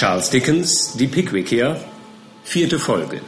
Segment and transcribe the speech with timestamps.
[0.00, 1.78] Charles Dickens, Die Pickwickier,
[2.42, 3.20] vierte Folge.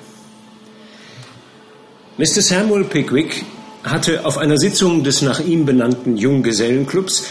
[2.17, 2.41] Mr.
[2.41, 3.45] Samuel Pickwick
[3.85, 7.27] hatte auf einer Sitzung des nach ihm benannten Junggesellenclubs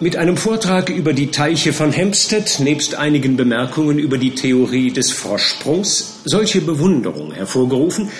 [0.00, 5.12] mit einem Vortrag über die Teiche von Hampstead nebst einigen Bemerkungen über die Theorie des
[5.12, 8.10] Froschsprungs solche Bewunderung hervorgerufen,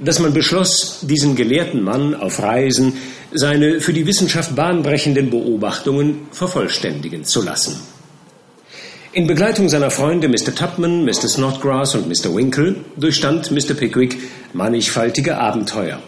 [0.00, 2.94] dass man beschloss, diesen gelehrten Mann auf Reisen
[3.32, 7.80] seine für die Wissenschaft bahnbrechenden Beobachtungen vervollständigen zu lassen.
[9.16, 10.54] In Begleitung seiner Freunde Mr.
[10.54, 11.26] Tupman, Mr.
[11.26, 12.36] Snodgrass und Mr.
[12.36, 13.72] Winkle durchstand Mr.
[13.72, 14.18] Pickwick
[14.52, 16.02] mannigfaltige Abenteuer.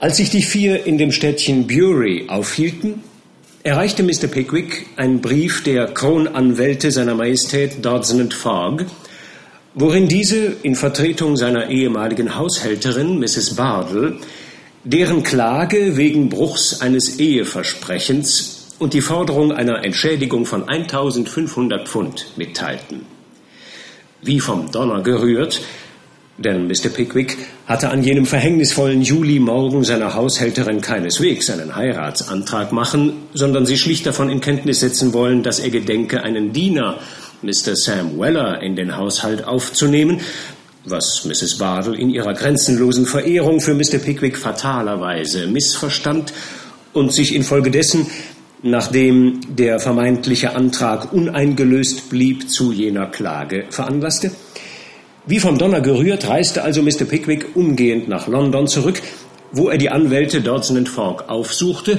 [0.00, 3.04] Als sich die vier in dem Städtchen Bury aufhielten,
[3.62, 4.26] erreichte Mr.
[4.26, 8.84] Pickwick ein Brief der Kronanwälte seiner Majestät Dodson Fogg,
[9.74, 13.54] worin diese in Vertretung seiner ehemaligen Haushälterin Mrs.
[13.54, 14.16] Bardell
[14.82, 23.06] deren Klage wegen Bruchs eines Eheversprechens und die Forderung einer Entschädigung von 1500 Pfund mitteilten.
[24.22, 25.60] Wie vom Donner gerührt,
[26.38, 26.88] denn Mr.
[26.94, 34.06] Pickwick hatte an jenem verhängnisvollen Julimorgen seiner Haushälterin keineswegs einen Heiratsantrag machen, sondern sie schlicht
[34.06, 37.00] davon in Kenntnis setzen wollen, dass er gedenke, einen Diener,
[37.42, 37.74] Mr.
[37.74, 40.20] Sam Weller, in den Haushalt aufzunehmen,
[40.84, 41.58] was Mrs.
[41.58, 43.98] Bardell in ihrer grenzenlosen Verehrung für Mr.
[43.98, 46.32] Pickwick fatalerweise missverstand
[46.92, 48.06] und sich infolgedessen
[48.62, 54.32] nachdem der vermeintliche Antrag uneingelöst blieb, zu jener Klage veranlasste.
[55.26, 57.04] Wie vom Donner gerührt, reiste also Mr.
[57.04, 59.02] Pickwick umgehend nach London zurück,
[59.52, 61.98] wo er die Anwälte Dodson Fogg aufsuchte,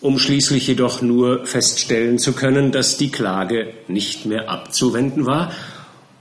[0.00, 5.52] um schließlich jedoch nur feststellen zu können, dass die Klage nicht mehr abzuwenden war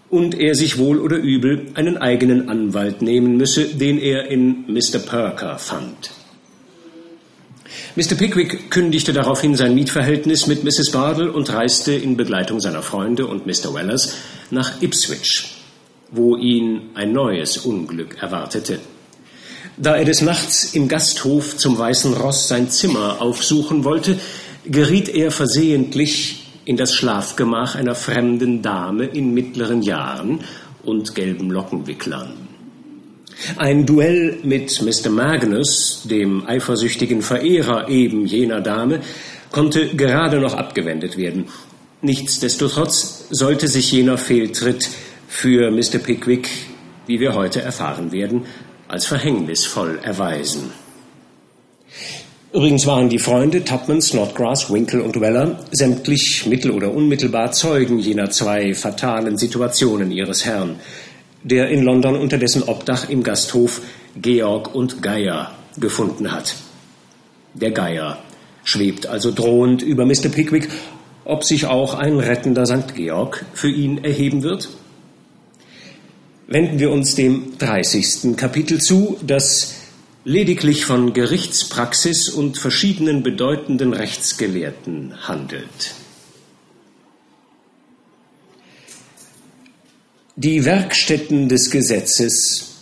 [0.09, 4.99] und er sich wohl oder übel einen eigenen Anwalt nehmen müsse, den er in Mr.
[4.99, 6.11] Perker fand.
[7.95, 8.16] Mr.
[8.16, 10.92] Pickwick kündigte daraufhin sein Mietverhältnis mit Mrs.
[10.92, 13.73] Bardell und reiste in Begleitung seiner Freunde und Mr.
[13.73, 14.16] Wellers
[14.52, 15.56] nach Ipswich,
[16.12, 18.80] wo ihn ein neues Unglück erwartete.
[19.78, 24.19] Da er des Nachts im Gasthof zum Weißen Ross sein Zimmer aufsuchen wollte,
[24.66, 30.41] geriet er versehentlich in das Schlafgemach einer fremden Dame in mittleren Jahren
[30.84, 32.48] und gelben Lockenwicklern.
[33.57, 35.09] Ein Duell mit Mr.
[35.09, 39.01] Magnus, dem eifersüchtigen Verehrer eben jener Dame,
[39.51, 41.45] konnte gerade noch abgewendet werden.
[42.01, 44.89] Nichtsdestotrotz sollte sich jener Fehltritt
[45.28, 45.99] für Mr.
[45.99, 46.49] Pickwick,
[47.07, 48.45] wie wir heute erfahren werden,
[48.88, 50.72] als verhängnisvoll erweisen.
[52.51, 58.31] Übrigens waren die Freunde Tupman, Snodgrass, Winkle und Weller sämtlich mittel- oder unmittelbar Zeugen jener
[58.31, 60.79] zwei fatalen Situationen ihres Herrn
[61.44, 63.81] der in London unter dessen Obdach im Gasthof
[64.16, 66.55] Georg und Geier gefunden hat.
[67.53, 68.19] Der Geier
[68.63, 70.29] schwebt also drohend über Mr.
[70.29, 70.69] Pickwick,
[71.25, 72.95] ob sich auch ein rettender St.
[72.95, 74.69] Georg für ihn erheben wird?
[76.47, 78.35] Wenden wir uns dem 30.
[78.35, 79.75] Kapitel zu, das
[80.23, 85.95] lediglich von Gerichtspraxis und verschiedenen bedeutenden Rechtsgelehrten handelt.
[90.41, 92.77] Die Werkstätten des Gesetzes,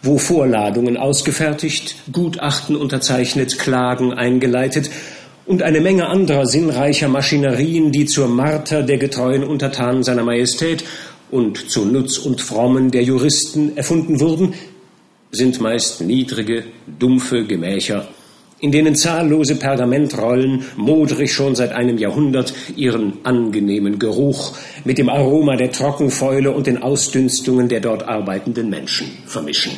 [0.00, 4.88] wo Vorladungen ausgefertigt, Gutachten unterzeichnet, Klagen eingeleitet
[5.44, 10.84] und eine Menge anderer sinnreicher Maschinerien, die zur Marter der getreuen Untertanen seiner Majestät
[11.30, 14.54] und zu Nutz und Frommen der Juristen erfunden wurden,
[15.32, 16.64] sind meist niedrige,
[16.98, 18.08] dumpfe Gemächer,
[18.66, 25.54] in denen zahllose Pergamentrollen modrig schon seit einem Jahrhundert ihren angenehmen Geruch mit dem Aroma
[25.54, 29.70] der Trockenfäule und den Ausdünstungen der dort arbeitenden Menschen vermischen.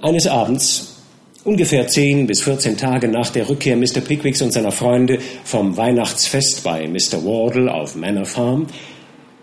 [0.00, 1.02] Eines Abends,
[1.42, 4.00] ungefähr zehn bis vierzehn Tage nach der Rückkehr Mr.
[4.00, 7.24] Pickwicks und seiner Freunde vom Weihnachtsfest bei Mr.
[7.24, 8.68] Wardle auf Manor Farm,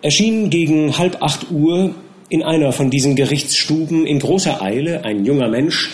[0.01, 1.93] erschien gegen halb acht Uhr
[2.29, 5.89] in einer von diesen Gerichtsstuben in großer Eile ein junger Mensch,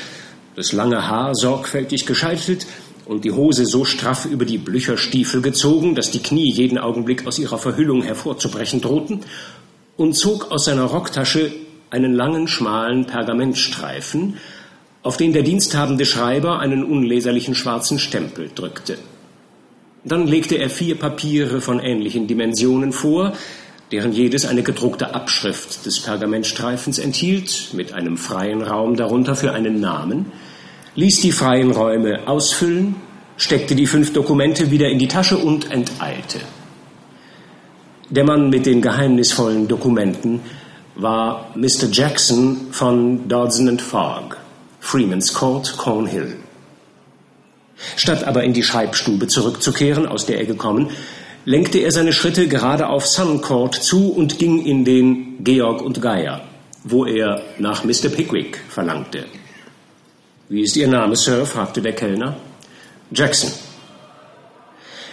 [0.58, 2.66] das lange Haar sorgfältig gescheitelt
[3.06, 7.38] und die Hose so straff über die Blücherstiefel gezogen, dass die Knie jeden Augenblick aus
[7.38, 9.22] ihrer Verhüllung hervorzubrechen drohten,
[9.98, 11.52] und zog aus seiner Rocktasche
[11.92, 14.38] einen langen, schmalen Pergamentstreifen,
[15.04, 18.98] auf den der diensthabende Schreiber einen unleserlichen schwarzen Stempel drückte.
[20.04, 23.34] Dann legte er vier Papiere von ähnlichen Dimensionen vor,
[23.92, 29.80] deren jedes eine gedruckte Abschrift des Pergamentstreifens enthielt, mit einem freien Raum darunter für einen
[29.80, 30.32] Namen,
[30.98, 32.96] ließ die freien Räume ausfüllen,
[33.38, 36.40] steckte die fünf Dokumente wieder in die Tasche und enteilte.
[38.10, 40.42] Der Mann mit den geheimnisvollen Dokumenten
[40.96, 41.90] war Mr.
[41.92, 44.38] Jackson von Dodson Fogg,
[44.80, 46.38] Freeman's Court, Cornhill.
[47.96, 50.90] Statt aber in die Schreibstube zurückzukehren, aus der er gekommen,
[51.46, 56.42] lenkte er seine Schritte gerade auf Suncourt zu und ging in den Georg und Geier,
[56.84, 58.10] wo er nach Mr.
[58.10, 59.26] Pickwick verlangte.
[60.50, 61.46] Wie ist Ihr Name, Sir?
[61.46, 62.38] fragte der Kellner.
[63.12, 63.52] Jackson.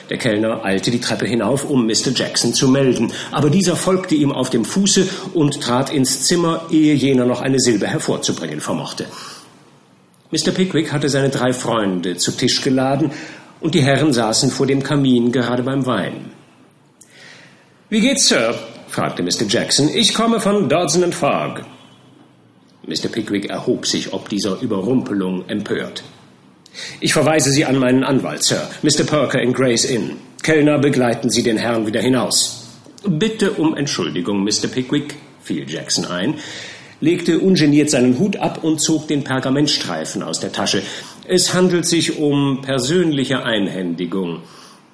[0.09, 2.13] Der Kellner eilte die Treppe hinauf, um Mr.
[2.15, 6.95] Jackson zu melden, aber dieser folgte ihm auf dem Fuße und trat ins Zimmer, ehe
[6.95, 9.07] jener noch eine Silbe hervorzubringen vermochte.
[10.31, 10.53] Mr.
[10.53, 13.11] Pickwick hatte seine drei Freunde zu Tisch geladen,
[13.61, 16.31] und die Herren saßen vor dem Kamin gerade beim Wein.
[17.89, 18.55] Wie geht's, Sir?
[18.89, 19.47] fragte Mr.
[19.49, 19.89] Jackson.
[19.89, 21.65] Ich komme von Dodson Fogg.
[22.87, 23.09] Mr.
[23.09, 26.05] Pickwick erhob sich ob dieser Überrumpelung empört.
[27.01, 29.05] Ich verweise Sie an meinen Anwalt, Sir, Mr.
[29.05, 30.17] Perker in Gray's Inn.
[30.43, 32.69] Kellner, begleiten Sie den Herrn wieder hinaus.
[33.07, 34.69] Bitte um Entschuldigung, Mr.
[34.73, 36.35] Pickwick, fiel Jackson ein,
[37.01, 40.83] legte ungeniert seinen Hut ab und zog den Pergamentstreifen aus der Tasche.
[41.27, 44.43] Es handelt sich um persönliche Einhändigung.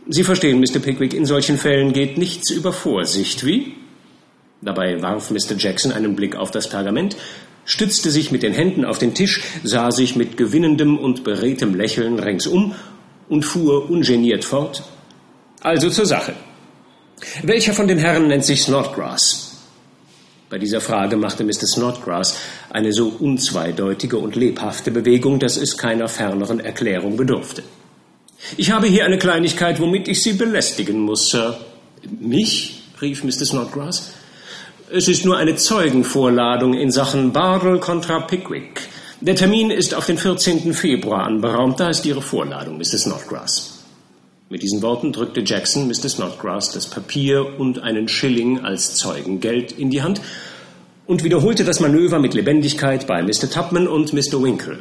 [0.08, 0.80] Sie verstehen, Mr.
[0.80, 3.74] Pickwick, in solchen Fällen geht nichts über Vorsicht, wie?
[4.60, 5.56] Dabei warf Mr.
[5.56, 7.16] Jackson einen Blick auf das Pergament,
[7.64, 12.18] stützte sich mit den Händen auf den Tisch, sah sich mit gewinnendem und beredtem Lächeln
[12.18, 12.74] ringsum
[13.28, 14.82] und fuhr ungeniert fort.
[15.60, 16.34] Also zur Sache.
[17.42, 19.50] Welcher von den Herren nennt sich Snodgrass?
[20.48, 21.66] Bei dieser Frage machte Mr.
[21.66, 22.36] Snodgrass
[22.70, 27.62] eine so unzweideutige und lebhafte Bewegung, dass es keiner ferneren Erklärung bedurfte.
[28.56, 31.60] Ich habe hier eine Kleinigkeit, womit ich Sie belästigen muss, Sir.
[32.18, 32.82] Mich?
[33.00, 33.46] rief Mr.
[33.46, 34.12] Snodgrass.
[34.92, 38.88] Es ist nur eine Zeugenvorladung in Sachen Bardell kontra Pickwick.
[39.20, 40.74] Der Termin ist auf den 14.
[40.74, 41.78] Februar anberaumt.
[41.78, 42.98] Da ist Ihre Vorladung, Mr.
[42.98, 43.84] Snodgrass.
[44.48, 46.08] Mit diesen Worten drückte Jackson Mr.
[46.08, 50.22] Snodgrass das Papier und einen Schilling als Zeugengeld in die Hand
[51.06, 53.48] und wiederholte das Manöver mit Lebendigkeit bei Mr.
[53.48, 54.42] Tubman und Mr.
[54.42, 54.80] Winkle.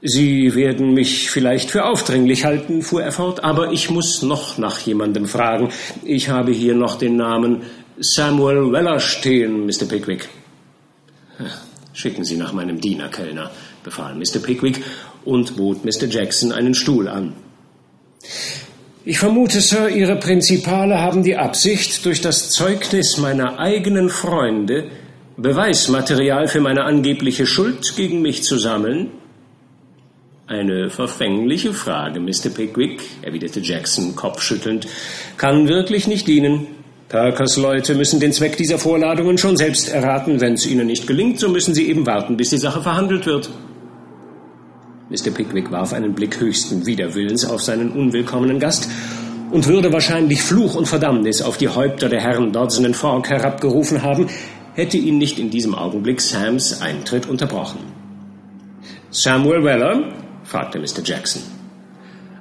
[0.00, 4.78] Sie werden mich vielleicht für aufdringlich halten, fuhr er fort, aber ich muss noch nach
[4.78, 5.70] jemandem fragen.
[6.04, 7.62] Ich habe hier noch den Namen
[8.00, 9.86] Samuel Weller stehen, Mr.
[9.88, 10.28] Pickwick.
[11.92, 13.50] Schicken Sie nach meinem Diener, Kellner,
[13.82, 14.38] befahl Mr.
[14.40, 14.82] Pickwick
[15.24, 16.06] und bot Mr.
[16.06, 17.34] Jackson einen Stuhl an.
[19.04, 24.90] Ich vermute, Sir, Ihre Prinzipale haben die Absicht, durch das Zeugnis meiner eigenen Freunde
[25.36, 29.10] Beweismaterial für meine angebliche Schuld gegen mich zu sammeln?
[30.48, 32.50] Eine verfängliche Frage, Mr.
[32.52, 34.88] Pickwick, erwiderte Jackson kopfschüttelnd,
[35.36, 36.66] kann wirklich nicht dienen.
[37.08, 40.42] Perkers Leute müssen den Zweck dieser Vorladungen schon selbst erraten.
[40.42, 43.48] Wenn es ihnen nicht gelingt, so müssen sie eben warten, bis die Sache verhandelt wird.
[45.08, 45.30] Mr.
[45.30, 48.90] Pickwick warf einen Blick höchsten Widerwillens auf seinen unwillkommenen Gast
[49.50, 54.02] und würde wahrscheinlich Fluch und Verdammnis auf die Häupter der Herren Dodson und Fogg herabgerufen
[54.02, 54.26] haben,
[54.74, 57.78] hätte ihn nicht in diesem Augenblick Sams Eintritt unterbrochen.
[59.10, 60.12] Samuel Weller?
[60.44, 61.02] fragte Mr.
[61.02, 61.57] Jackson.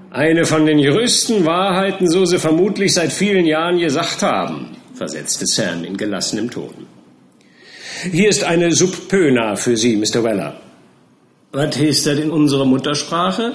[0.10, 5.84] Eine von den größten Wahrheiten, so sie vermutlich seit vielen Jahren gesagt haben, versetzte Sam
[5.84, 6.88] in gelassenem Ton.
[8.12, 10.24] Hier ist eine Subpöna für Sie, Mr.
[10.24, 10.62] Weller.
[11.52, 13.54] Was heißt das in unserer Muttersprache?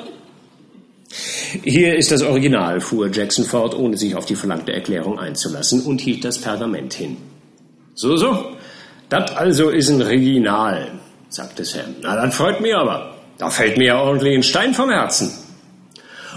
[1.63, 6.01] Hier ist das Original, fuhr Jackson fort, ohne sich auf die verlangte Erklärung einzulassen, und
[6.01, 7.17] hielt das Pergament hin.
[7.95, 8.57] So, so,
[9.09, 10.93] das also ist ein Original,
[11.29, 11.97] sagte Sam.
[12.03, 13.15] Na, das freut mich aber.
[13.39, 15.31] Da fällt mir ja ordentlich ein Stein vom Herzen.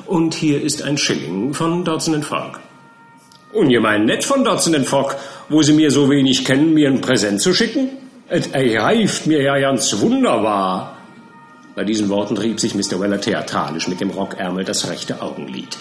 [0.06, 2.60] Und hier ist ein Schilling von Dodson Fogg.
[3.54, 5.16] Ungemein nett von Dodson Fogg,
[5.50, 7.90] wo Sie mir so wenig kennen, mir ein Präsent zu schicken.
[8.28, 10.98] Es erreift mir ja ganz wunderbar.
[11.76, 13.00] Bei diesen Worten rieb sich Mr.
[13.00, 15.78] Weller theatralisch mit dem Rockärmel das rechte Augenlid.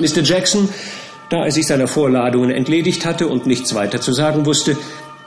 [0.00, 0.22] Mr.
[0.22, 0.68] Jackson,
[1.30, 4.76] da er sich seiner Vorladungen entledigt hatte und nichts weiter zu sagen wusste,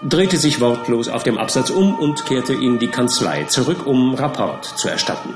[0.08, 4.65] drehte sich wortlos auf dem Absatz um und kehrte in die Kanzlei zurück, um Rapport
[4.65, 5.34] zu erstatten.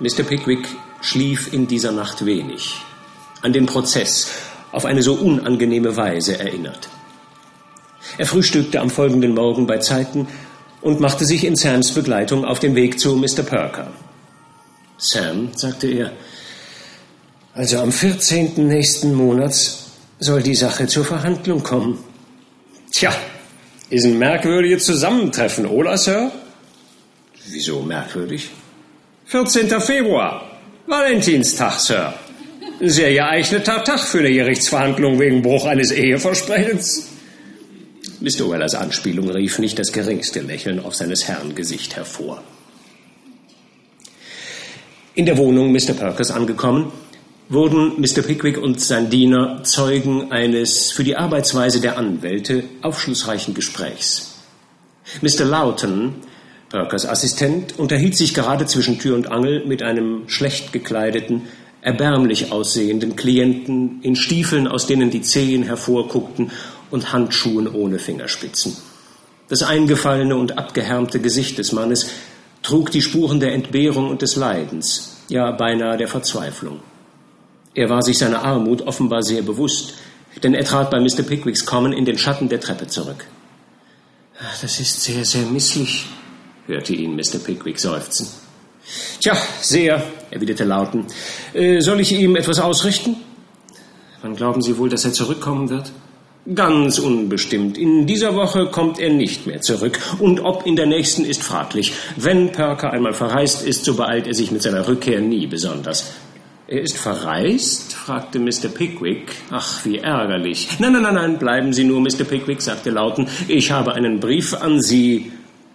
[0.00, 0.22] Mr.
[0.22, 0.68] Pickwick
[1.00, 2.76] schlief in dieser Nacht wenig.
[3.42, 4.30] An den Prozess
[4.70, 6.88] auf eine so unangenehme Weise erinnert.
[8.16, 10.28] Er frühstückte am folgenden Morgen bei Zeiten
[10.80, 13.42] und machte sich in Sams Begleitung auf den Weg zu Mr.
[13.42, 13.88] Perker.
[14.98, 16.12] Sam, sagte er,
[17.54, 18.68] also am 14.
[18.68, 19.90] nächsten Monats
[20.20, 21.98] soll die Sache zur Verhandlung kommen.
[22.92, 23.12] Tja,
[23.90, 26.30] ist ein merkwürdiges Zusammentreffen, oder, Sir?
[27.46, 28.50] Wieso merkwürdig?
[29.28, 29.68] 14.
[29.82, 32.14] Februar, Valentinstag, Sir.
[32.80, 37.10] Sehr geeigneter Tag für eine Gerichtsverhandlung wegen Bruch eines Eheversprechens.
[38.20, 38.48] Mr.
[38.48, 42.42] Wellers Anspielung rief nicht das geringste Lächeln auf seines Herrn Gesicht hervor.
[45.14, 45.92] In der Wohnung Mr.
[45.92, 46.90] Perkers angekommen,
[47.50, 48.22] wurden Mr.
[48.22, 54.38] Pickwick und sein Diener Zeugen eines für die Arbeitsweise der Anwälte aufschlussreichen Gesprächs.
[55.20, 55.44] Mr.
[55.44, 56.14] Lawton
[56.70, 61.42] Perkers Assistent unterhielt sich gerade zwischen Tür und Angel mit einem schlecht gekleideten,
[61.80, 66.50] erbärmlich aussehenden Klienten in Stiefeln, aus denen die Zehen hervorguckten,
[66.90, 68.76] und Handschuhen ohne Fingerspitzen.
[69.48, 72.10] Das eingefallene und abgehärmte Gesicht des Mannes
[72.62, 76.80] trug die Spuren der Entbehrung und des Leidens, ja beinahe der Verzweiflung.
[77.74, 79.94] Er war sich seiner Armut offenbar sehr bewusst,
[80.42, 81.22] denn er trat bei Mr.
[81.22, 83.24] Pickwicks Kommen in den Schatten der Treppe zurück.
[84.60, 86.06] Das ist sehr, sehr misslich,
[86.68, 87.38] hörte ihn Mr.
[87.44, 88.28] Pickwick seufzen.
[89.20, 91.06] Tja, sehr, erwiderte Lauten.
[91.52, 93.16] Äh, soll ich ihm etwas ausrichten?
[94.22, 95.90] Wann glauben Sie wohl, dass er zurückkommen wird?
[96.54, 97.76] Ganz unbestimmt.
[97.76, 99.98] In dieser Woche kommt er nicht mehr zurück.
[100.18, 101.92] Und ob in der nächsten ist fraglich.
[102.16, 106.14] Wenn Perker einmal verreist ist, so beeilt er sich mit seiner Rückkehr nie besonders.
[106.66, 107.92] Er ist verreist?
[107.92, 108.68] fragte Mr.
[108.72, 109.36] Pickwick.
[109.50, 110.68] Ach, wie ärgerlich.
[110.78, 112.24] Nein, nein, nein, nein, bleiben Sie nur, Mr.
[112.24, 113.28] Pickwick, sagte Lauten.
[113.48, 115.32] Ich habe einen Brief an Sie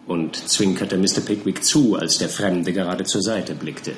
[0.08, 1.22] und zwinkerte Mr.
[1.26, 3.94] Pickwick zu, als der Fremde gerade zur Seite blickte.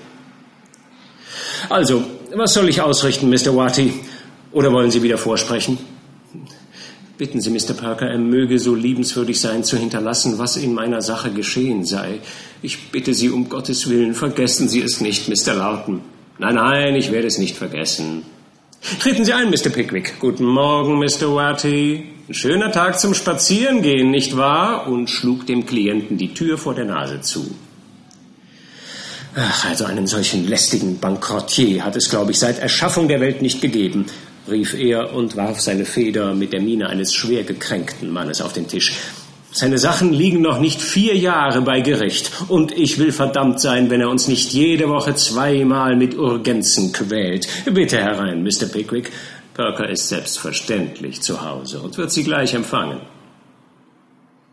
[1.69, 3.55] Also, was soll ich ausrichten, Mr.
[3.55, 3.93] Watty?
[4.51, 5.77] Oder wollen Sie wieder vorsprechen?
[7.17, 7.73] Bitten Sie Mr.
[7.73, 12.19] Parker, er möge so liebenswürdig sein, zu hinterlassen, was in meiner Sache geschehen sei.
[12.61, 15.53] Ich bitte Sie um Gottes Willen, vergessen Sie es nicht, Mr.
[15.53, 16.01] Lawton.
[16.37, 18.23] Nein, nein, ich werde es nicht vergessen.
[18.99, 19.69] Treten Sie ein, Mr.
[19.69, 20.19] Pickwick.
[20.19, 21.33] Guten Morgen, Mr.
[21.33, 22.03] Watty.
[22.29, 24.87] Schöner Tag zum Spazierengehen, nicht wahr?
[24.87, 27.55] Und schlug dem Klienten die Tür vor der Nase zu.
[29.35, 33.59] Ach, also einen solchen lästigen Bankrottier hat es, glaube ich, seit Erschaffung der Welt nicht
[33.59, 34.05] gegeben,
[34.49, 38.67] rief er und warf seine Feder mit der Miene eines schwer gekränkten Mannes auf den
[38.67, 38.93] Tisch.
[39.57, 44.01] Seine Sachen liegen noch nicht vier Jahre bei Gericht, und ich will verdammt sein, wenn
[44.01, 47.47] er uns nicht jede Woche zweimal mit Urgenzen quält.
[47.63, 48.65] Bitte herein, Mr.
[48.65, 49.13] Pickwick.
[49.53, 52.99] Perker ist selbstverständlich zu Hause und wird Sie gleich empfangen.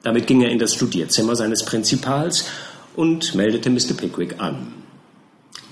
[0.04, 2.44] Damit ging er in das Studierzimmer seines Prinzipals
[2.94, 3.94] und meldete Mr.
[3.96, 4.72] Pickwick an.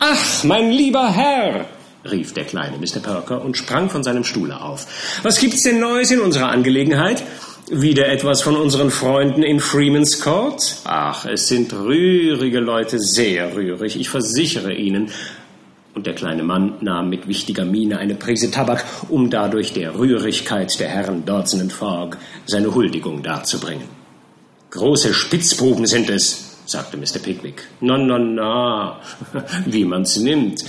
[0.01, 1.67] Ach, mein lieber Herr,
[2.11, 2.99] rief der kleine Mr.
[2.99, 5.21] Perker und sprang von seinem Stuhle auf.
[5.23, 7.23] Was gibt's denn Neues in unserer Angelegenheit?
[7.73, 10.79] Wieder etwas von unseren Freunden in Freeman's Court?
[10.83, 15.13] Ach, es sind rührige Leute, sehr rührig, ich versichere Ihnen
[15.95, 20.81] und der kleine Mann nahm mit wichtiger Miene eine Prise Tabak, um dadurch der Rührigkeit
[20.81, 23.87] der Herren Dodson und Fogg seine Huldigung darzubringen.
[24.71, 27.21] Große Spitzbuben sind es, sagte Mr.
[27.23, 27.63] Pickwick.
[27.81, 29.01] Na, na, na,
[29.67, 30.65] wie man's nimmt.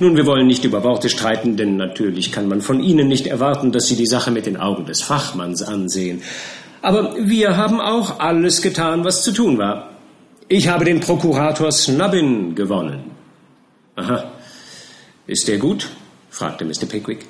[0.00, 3.72] Nun, wir wollen nicht über Worte streiten, denn natürlich kann man von Ihnen nicht erwarten,
[3.72, 6.22] dass Sie die Sache mit den Augen des Fachmanns ansehen.
[6.80, 9.90] Aber wir haben auch alles getan, was zu tun war.
[10.48, 13.12] Ich habe den Prokurator Snubbin gewonnen.
[13.96, 14.24] Aha,
[15.26, 15.88] ist der gut?
[16.30, 16.86] fragte Mr.
[16.88, 17.26] Pickwick.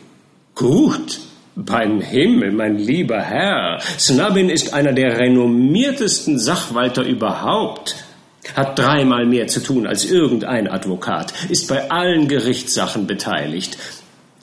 [0.54, 1.20] Gut?
[1.54, 3.78] Beim Himmel, mein lieber Herr.
[3.98, 7.94] Snubbin ist einer der renommiertesten Sachwalter überhaupt.
[8.56, 13.78] Hat dreimal mehr zu tun als irgendein Advokat, ist bei allen Gerichtssachen beteiligt.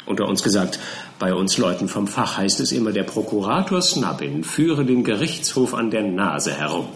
[0.06, 0.80] Unter uns gesagt,
[1.20, 5.92] bei uns Leuten vom Fach heißt es immer, der Prokurator Snubbin führe den Gerichtshof an
[5.92, 6.88] der Nase herum.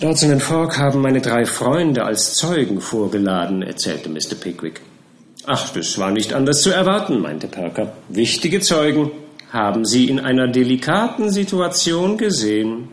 [0.00, 4.34] Dodson Fogg haben meine drei Freunde als Zeugen vorgeladen, erzählte Mr.
[4.38, 4.80] Pickwick.
[5.46, 7.92] Ach, das war nicht anders zu erwarten, meinte Perker.
[8.08, 9.10] Wichtige Zeugen
[9.50, 12.88] haben Sie in einer delikaten Situation gesehen.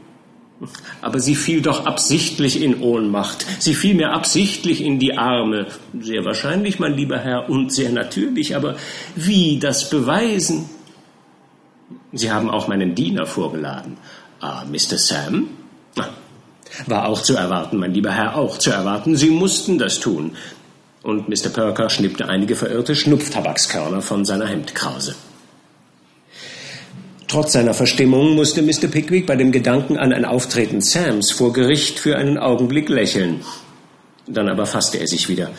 [1.01, 3.45] Aber sie fiel doch absichtlich in Ohnmacht.
[3.59, 5.67] Sie fiel mir absichtlich in die Arme.
[6.01, 8.55] Sehr wahrscheinlich, mein lieber Herr, und sehr natürlich.
[8.55, 8.75] Aber
[9.15, 10.69] wie das beweisen?
[12.11, 13.97] Sie haben auch meinen Diener vorgeladen.
[14.41, 14.97] Ah, Mr.
[14.97, 15.49] Sam?
[16.87, 19.15] War auch zu erwarten, mein lieber Herr, auch zu erwarten.
[19.15, 20.35] Sie mussten das tun.
[21.01, 21.49] Und Mr.
[21.49, 25.15] Perker schnippte einige verirrte Schnupftabakskörner von seiner Hemdkrause.
[27.29, 28.87] Trotz seiner Verstimmung musste Mr.
[28.87, 33.41] Pickwick bei dem Gedanken an ein Auftreten Sams vor Gericht für einen Augenblick lächeln.
[34.25, 35.51] Dann aber fasste er sich wieder.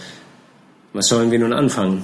[0.93, 2.03] Was sollen wir nun anfangen?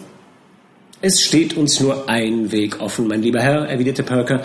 [1.01, 4.45] Es steht uns nur ein Weg offen, mein lieber Herr, erwiderte Perker,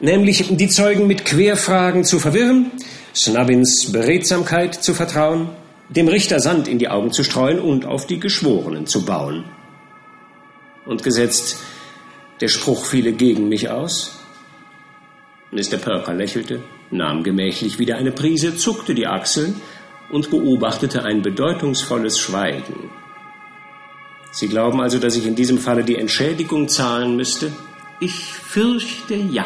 [0.00, 2.70] nämlich die Zeugen mit Querfragen zu verwirren,
[3.14, 5.48] Snubbins Beredsamkeit zu vertrauen,
[5.88, 9.44] dem Richter Sand in die Augen zu streuen und auf die Geschworenen zu bauen.
[10.84, 11.56] Und gesetzt,
[12.42, 14.17] der Spruch fiele gegen mich aus?
[15.50, 15.78] Mr.
[15.78, 19.60] Perker lächelte, nahm gemächlich wieder eine Prise, zuckte die Achseln
[20.10, 22.90] und beobachtete ein bedeutungsvolles Schweigen.
[24.30, 27.50] Sie glauben also, dass ich in diesem Falle die Entschädigung zahlen müsste?
[27.98, 29.44] Ich fürchte ja.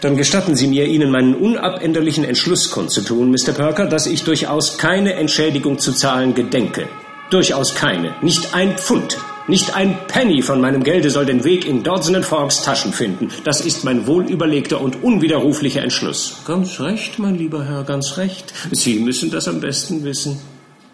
[0.00, 3.52] Dann gestatten Sie mir, Ihnen meinen unabänderlichen Entschluss kundzutun, Mr.
[3.52, 6.88] Perker, dass ich durchaus keine Entschädigung zu zahlen gedenke.
[7.30, 8.14] Durchaus keine.
[8.22, 9.18] Nicht ein Pfund.
[9.48, 13.28] Nicht ein Penny von meinem Gelde soll den Weg in Dodson Forbes Taschen finden.
[13.44, 16.42] Das ist mein wohlüberlegter und unwiderruflicher Entschluss.
[16.46, 18.52] Ganz recht, mein lieber Herr, ganz recht.
[18.72, 20.38] Sie müssen das am besten wissen.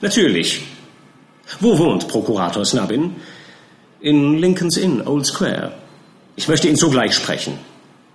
[0.01, 0.63] Natürlich.
[1.59, 3.17] Wo wohnt Prokurator Snubbin?
[4.01, 5.73] In Lincoln's Inn, Old Square.
[6.37, 7.55] Ich möchte ihn sogleich sprechen.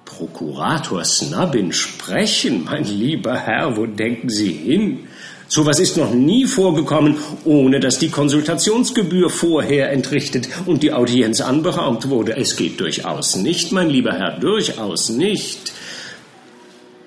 [0.05, 2.63] Prokurator Snubbin sprechen?
[2.63, 5.07] Mein lieber Herr, wo denken Sie hin?
[5.51, 12.07] Sowas ist noch nie vorgekommen, ohne dass die Konsultationsgebühr vorher entrichtet und die Audienz anberaumt
[12.07, 12.37] wurde.
[12.37, 15.73] Es geht durchaus nicht, mein lieber Herr, durchaus nicht.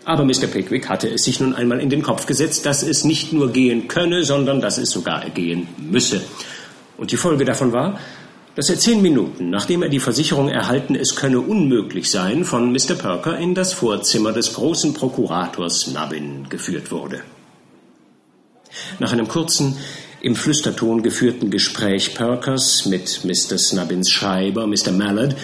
[0.05, 0.49] Aber Mr.
[0.49, 3.87] Pickwick hatte es sich nun einmal in den Kopf gesetzt, dass es nicht nur gehen
[3.87, 6.21] könne, sondern dass es sogar gehen müsse.
[6.99, 8.01] Und die Folge davon war,
[8.57, 12.97] dass er zehn Minuten, nachdem er die Versicherung erhalten, es könne unmöglich sein, von Mr.
[12.99, 17.21] Perker in das Vorzimmer des großen Prokurators Nubbin geführt wurde.
[18.99, 19.76] Nach einem kurzen,
[20.23, 23.59] im Flüsterton geführten Gespräch Perkers mit Mr.
[23.59, 24.93] Snubbins Schreiber, Mr.
[24.93, 25.37] Mallard,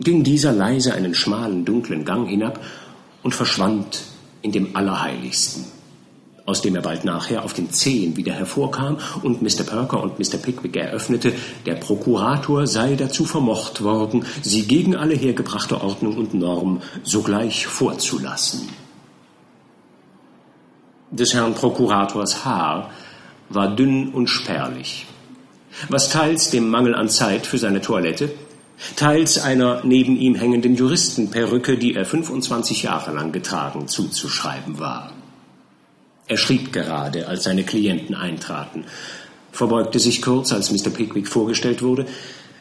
[0.00, 2.60] ging dieser leise einen schmalen, dunklen Gang hinab
[3.22, 4.02] und verschwand
[4.42, 5.64] in dem Allerheiligsten,
[6.44, 9.64] aus dem er bald nachher auf den Zehen wieder hervorkam und Mr.
[9.64, 10.36] Perker und Mr.
[10.36, 11.32] Pickwick eröffnete,
[11.66, 18.68] der Prokurator sei dazu vermocht worden, sie gegen alle hergebrachte Ordnung und Norm sogleich vorzulassen.
[21.10, 22.90] Des Herrn Prokurators Haar
[23.48, 25.06] war dünn und spärlich,
[25.88, 28.30] was teils dem Mangel an Zeit für seine Toilette,
[28.94, 35.12] teils einer neben ihm hängenden Juristenperücke, die er 25 Jahre lang getragen, zuzuschreiben war.
[36.26, 38.84] Er schrieb gerade, als seine Klienten eintraten,
[39.50, 40.90] verbeugte sich kurz, als Mr.
[40.90, 42.04] Pickwick vorgestellt wurde,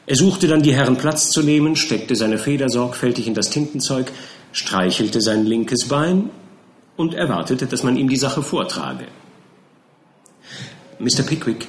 [0.05, 4.09] er suchte dann die Herren Platz zu nehmen, steckte seine Feder sorgfältig in das Tintenzeug,
[4.53, 6.29] streichelte sein linkes Bein
[6.97, 9.05] und erwartete, dass man ihm die Sache vortrage.
[10.99, 11.23] Mr.
[11.23, 11.67] Pickwick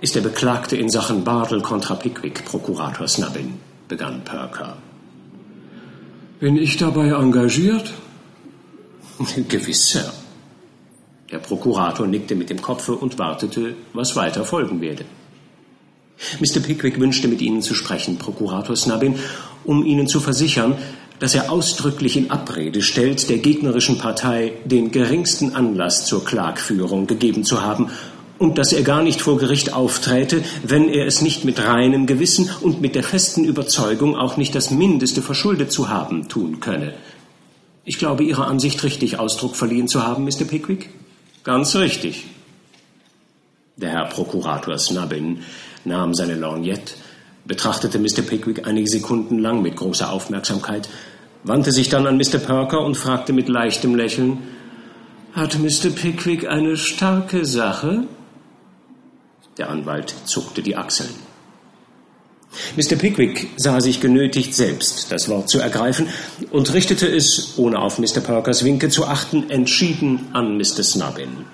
[0.00, 4.76] ist der Beklagte in Sachen Bartle kontra Pickwick, Prokurator Snubbin begann Perker.
[6.38, 7.92] Bin ich dabei engagiert?
[9.48, 10.10] Gewiss, Sir.
[11.30, 15.04] Der Prokurator nickte mit dem Kopfe und wartete, was weiter folgen werde.
[16.38, 16.60] Mr.
[16.60, 19.16] Pickwick wünschte mit Ihnen zu sprechen, Prokurator Snubbin,
[19.64, 20.76] um Ihnen zu versichern,
[21.20, 27.44] dass er ausdrücklich in Abrede stellt, der gegnerischen Partei den geringsten Anlass zur Klagführung gegeben
[27.44, 27.90] zu haben
[28.38, 32.50] und dass er gar nicht vor Gericht aufträte, wenn er es nicht mit reinem Gewissen
[32.62, 36.94] und mit der festen Überzeugung, auch nicht das Mindeste verschuldet zu haben, tun könne.
[37.84, 40.44] Ich glaube, Ihrer Ansicht richtig Ausdruck verliehen zu haben, Mr.
[40.48, 40.88] Pickwick?
[41.44, 42.24] Ganz richtig.
[43.76, 45.40] Der Herr Prokurator Snubbin
[45.84, 46.94] nahm seine Lorgnette,
[47.44, 48.22] betrachtete Mr.
[48.22, 50.88] Pickwick einige Sekunden lang mit großer Aufmerksamkeit,
[51.44, 52.38] wandte sich dann an Mr.
[52.38, 54.38] Perker und fragte mit leichtem Lächeln,
[55.32, 55.90] hat Mr.
[55.90, 58.04] Pickwick eine starke Sache?
[59.58, 61.10] Der Anwalt zuckte die Achseln.
[62.76, 62.96] Mr.
[62.96, 66.08] Pickwick sah sich genötigt, selbst das Wort zu ergreifen
[66.50, 68.20] und richtete es, ohne auf Mr.
[68.20, 70.82] Perkers Winke zu achten, entschieden an Mr.
[70.82, 71.44] Snubbin.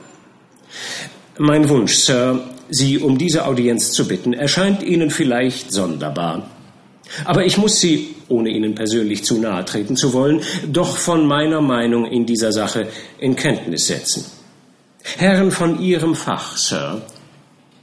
[1.39, 6.49] Mein Wunsch, Sir, Sie um diese Audienz zu bitten, erscheint Ihnen vielleicht sonderbar.
[7.25, 11.61] Aber ich muss Sie, ohne Ihnen persönlich zu nahe treten zu wollen, doch von meiner
[11.61, 14.25] Meinung in dieser Sache in Kenntnis setzen.
[15.03, 17.03] Herren von Ihrem Fach, Sir,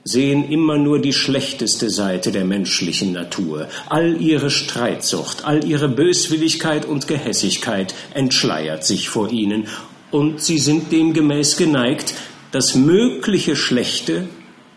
[0.04, 3.70] sehen immer nur die schlechteste Seite der menschlichen Natur.
[3.90, 9.68] All ihre Streitsucht, all ihre Böswilligkeit und Gehässigkeit entschleiert sich vor ihnen,
[10.12, 12.14] und sie sind demgemäß geneigt,
[12.52, 14.28] das mögliche Schlechte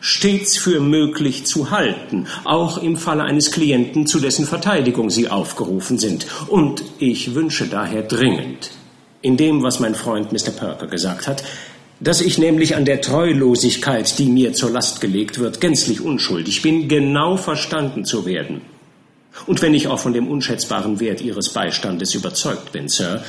[0.00, 5.98] stets für möglich zu halten, auch im Falle eines Klienten, zu dessen Verteidigung sie aufgerufen
[5.98, 6.26] sind.
[6.48, 8.70] Und ich wünsche daher dringend,
[9.22, 10.50] in dem, was mein Freund Mr.
[10.50, 11.42] Perker gesagt hat,
[11.98, 16.88] dass ich nämlich an der Treulosigkeit, die mir zur Last gelegt wird, gänzlich unschuldig bin,
[16.88, 18.60] genau verstanden zu werden.
[19.46, 23.22] Und wenn ich auch von dem unschätzbaren Wert Ihres Beistandes überzeugt bin, Sir,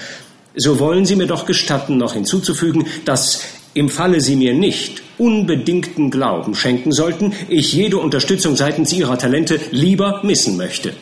[0.55, 3.41] so wollen Sie mir doch gestatten, noch hinzuzufügen, dass
[3.73, 9.59] im Falle Sie mir nicht unbedingten Glauben schenken sollten, ich jede Unterstützung seitens Ihrer Talente
[9.71, 10.93] lieber missen möchte.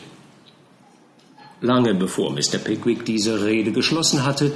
[1.60, 2.58] Lange bevor Mr.
[2.62, 4.52] Pickwick diese Rede geschlossen hatte,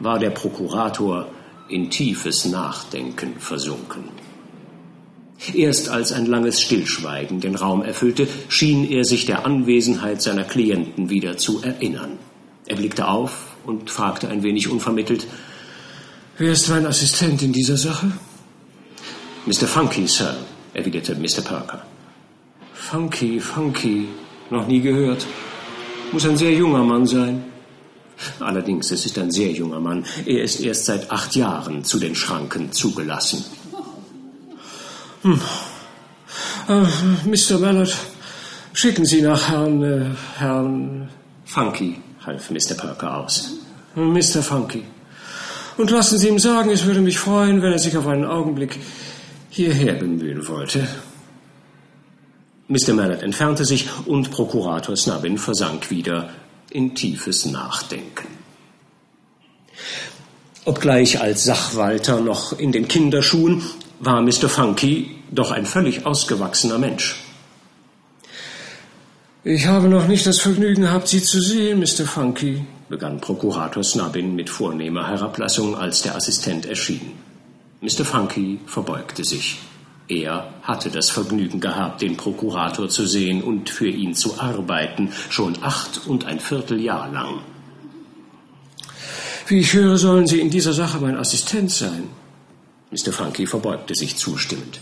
[0.00, 1.28] war der Prokurator
[1.68, 4.04] in tiefes Nachdenken versunken.
[5.54, 11.10] Erst als ein langes Stillschweigen den Raum erfüllte, schien er sich der Anwesenheit seiner Klienten
[11.10, 12.18] wieder zu erinnern.
[12.66, 15.26] Er blickte auf und fragte ein wenig unvermittelt,
[16.38, 18.12] Wer ist mein Assistent in dieser Sache?
[19.46, 19.66] Mr.
[19.66, 20.36] Funky, Sir,
[20.72, 21.42] erwiderte Mr.
[21.42, 21.82] Parker.
[22.74, 24.08] Funky, Funky,
[24.50, 25.26] noch nie gehört.
[26.12, 27.44] Muss ein sehr junger Mann sein.
[28.38, 30.04] Allerdings, es ist ein sehr junger Mann.
[30.26, 33.44] Er ist erst seit acht Jahren zu den Schranken zugelassen.
[35.22, 35.40] Hm.
[36.68, 36.84] Äh,
[37.26, 37.58] Mr.
[37.58, 37.96] Mallard,
[38.72, 41.08] schicken Sie nach Herrn, äh, Herrn...
[41.44, 42.74] Funky, half Mr.
[42.74, 43.54] Perker aus.
[43.94, 44.42] Mr.
[44.42, 44.84] Funky.
[45.76, 48.78] Und lassen Sie ihm sagen, es würde mich freuen, wenn er sich auf einen Augenblick
[49.52, 50.88] hierher bemühen wollte.
[52.68, 52.94] Mr.
[52.94, 56.30] Mallard entfernte sich und Prokurator Snubbin versank wieder
[56.70, 58.28] in tiefes Nachdenken.
[60.64, 63.62] Obgleich als Sachwalter noch in den Kinderschuhen,
[64.00, 64.48] war Mr.
[64.48, 67.22] Funky doch ein völlig ausgewachsener Mensch.
[69.44, 72.06] Ich habe noch nicht das Vergnügen gehabt, Sie zu sehen, Mr.
[72.06, 77.21] Funky, begann Prokurator Snubbin mit vornehmer Herablassung, als der Assistent erschien.
[77.82, 78.04] Mr.
[78.04, 79.58] Funky verbeugte sich.
[80.06, 85.58] Er hatte das Vergnügen gehabt, den Prokurator zu sehen und für ihn zu arbeiten, schon
[85.62, 87.40] acht und ein Vierteljahr lang.
[89.48, 92.04] Wie ich höre, sollen Sie in dieser Sache mein Assistent sein.
[92.92, 93.12] Mr.
[93.12, 94.78] Funky verbeugte sich zustimmend.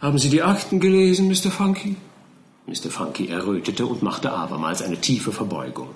[0.00, 1.52] Haben Sie die Akten gelesen, Mr.
[1.52, 1.96] Funky?
[2.66, 2.90] Mr.
[2.90, 5.90] Funky errötete und machte abermals eine tiefe Verbeugung.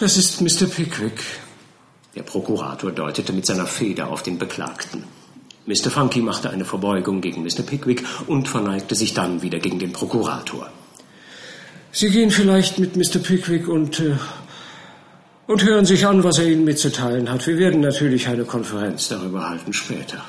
[0.00, 0.66] Das ist Mr.
[0.66, 1.22] Pickwick.
[2.14, 5.04] Der Prokurator deutete mit seiner Feder auf den Beklagten.
[5.64, 5.90] Mr.
[5.90, 7.62] Funky machte eine Verbeugung gegen Mr.
[7.62, 10.70] Pickwick und verneigte sich dann wieder gegen den Prokurator.
[11.92, 13.18] Sie gehen vielleicht mit Mr.
[13.18, 14.16] Pickwick und, äh,
[15.46, 17.46] und hören sich an, was er Ihnen mitzuteilen hat.
[17.46, 20.24] Wir werden natürlich eine Konferenz darüber halten später.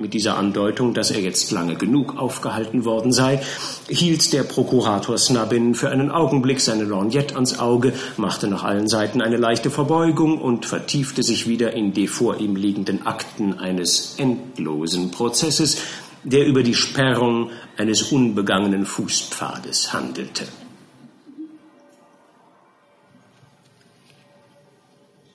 [0.00, 3.42] Mit dieser Andeutung, dass er jetzt lange genug aufgehalten worden sei,
[3.86, 9.20] hielt der Prokurator Snubbin für einen Augenblick seine Lorgnette ans Auge, machte nach allen Seiten
[9.20, 15.10] eine leichte Verbeugung und vertiefte sich wieder in die vor ihm liegenden Akten eines endlosen
[15.10, 15.76] Prozesses,
[16.24, 20.46] der über die Sperrung eines unbegangenen Fußpfades handelte.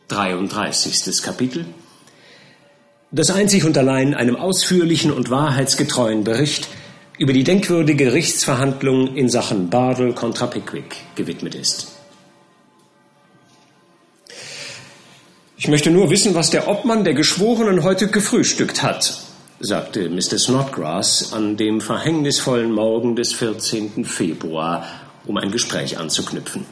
[0.08, 1.22] 33.
[1.22, 1.68] Kapitel
[3.16, 6.68] das einzig und allein einem ausführlichen und wahrheitsgetreuen Bericht
[7.18, 11.94] über die denkwürdige Gerichtsverhandlung in Sachen Bardell contra Pickwick gewidmet ist.
[15.56, 19.22] Ich möchte nur wissen, was der Obmann der Geschworenen heute gefrühstückt hat,
[19.62, 20.38] sagte Mr.
[20.38, 24.04] Snodgrass an dem verhängnisvollen Morgen des 14.
[24.04, 24.86] Februar,
[25.26, 26.66] um ein Gespräch anzuknüpfen.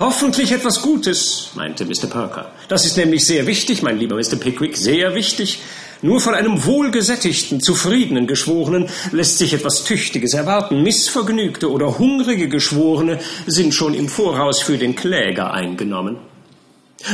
[0.00, 2.06] Hoffentlich etwas Gutes, meinte Mr.
[2.06, 2.50] Perker.
[2.68, 4.36] Das ist nämlich sehr wichtig, mein lieber Mr.
[4.36, 5.60] Pickwick, sehr wichtig.
[6.00, 10.82] Nur von einem wohlgesättigten, zufriedenen Geschworenen lässt sich etwas Tüchtiges erwarten.
[10.82, 16.16] Missvergnügte oder hungrige Geschworene sind schon im Voraus für den Kläger eingenommen.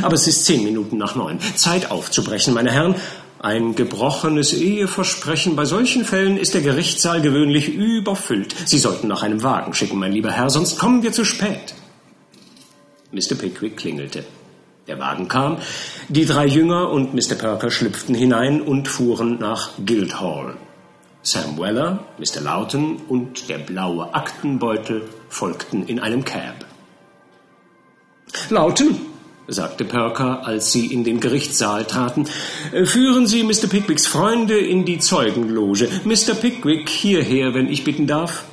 [0.02, 1.40] Aber es ist zehn Minuten nach neun.
[1.56, 2.94] Zeit aufzubrechen, meine Herren.
[3.40, 5.56] Ein gebrochenes Eheversprechen.
[5.56, 8.54] Bei solchen Fällen ist der Gerichtssaal gewöhnlich überfüllt.
[8.64, 11.74] Sie sollten nach einem Wagen schicken, mein lieber Herr, sonst kommen wir zu spät.
[13.16, 13.34] Mr.
[13.34, 14.24] Pickwick klingelte.
[14.86, 15.56] Der Wagen kam,
[16.08, 17.34] die drei Jünger und Mr.
[17.34, 20.56] Perker schlüpften hinein und fuhren nach Guildhall.
[21.22, 22.42] Sam Weller, Mr.
[22.42, 26.66] Lawton und der blaue Aktenbeutel folgten in einem Cab.
[28.50, 29.00] Lawton,
[29.48, 32.26] sagte Perker, als sie in den Gerichtssaal traten,
[32.84, 33.66] führen Sie Mr.
[33.68, 35.88] Pickwicks Freunde in die Zeugenloge.
[36.04, 36.34] Mr.
[36.34, 38.44] Pickwick hierher, wenn ich bitten darf.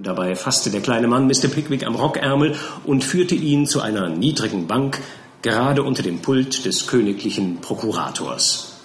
[0.00, 1.48] Dabei fasste der kleine Mann Mr.
[1.48, 5.00] Pickwick am Rockärmel und führte ihn zu einer niedrigen Bank,
[5.42, 8.76] gerade unter dem Pult des königlichen Prokurators.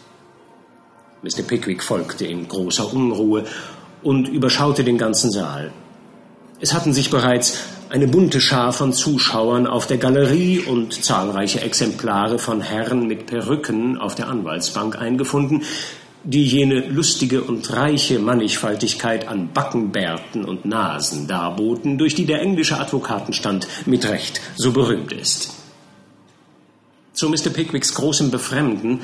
[1.21, 1.43] Mr.
[1.43, 3.45] Pickwick folgte in großer Unruhe
[4.02, 5.71] und überschaute den ganzen Saal.
[6.60, 12.39] Es hatten sich bereits eine bunte Schar von Zuschauern auf der Galerie und zahlreiche Exemplare
[12.39, 15.62] von Herren mit Perücken auf der Anwaltsbank eingefunden,
[16.23, 22.79] die jene lustige und reiche Mannigfaltigkeit an Backenbärten und Nasen darboten, durch die der englische
[22.79, 25.53] Advokatenstand mit Recht so berühmt ist.
[27.13, 27.49] Zu Mr.
[27.49, 29.01] Pickwicks großem Befremden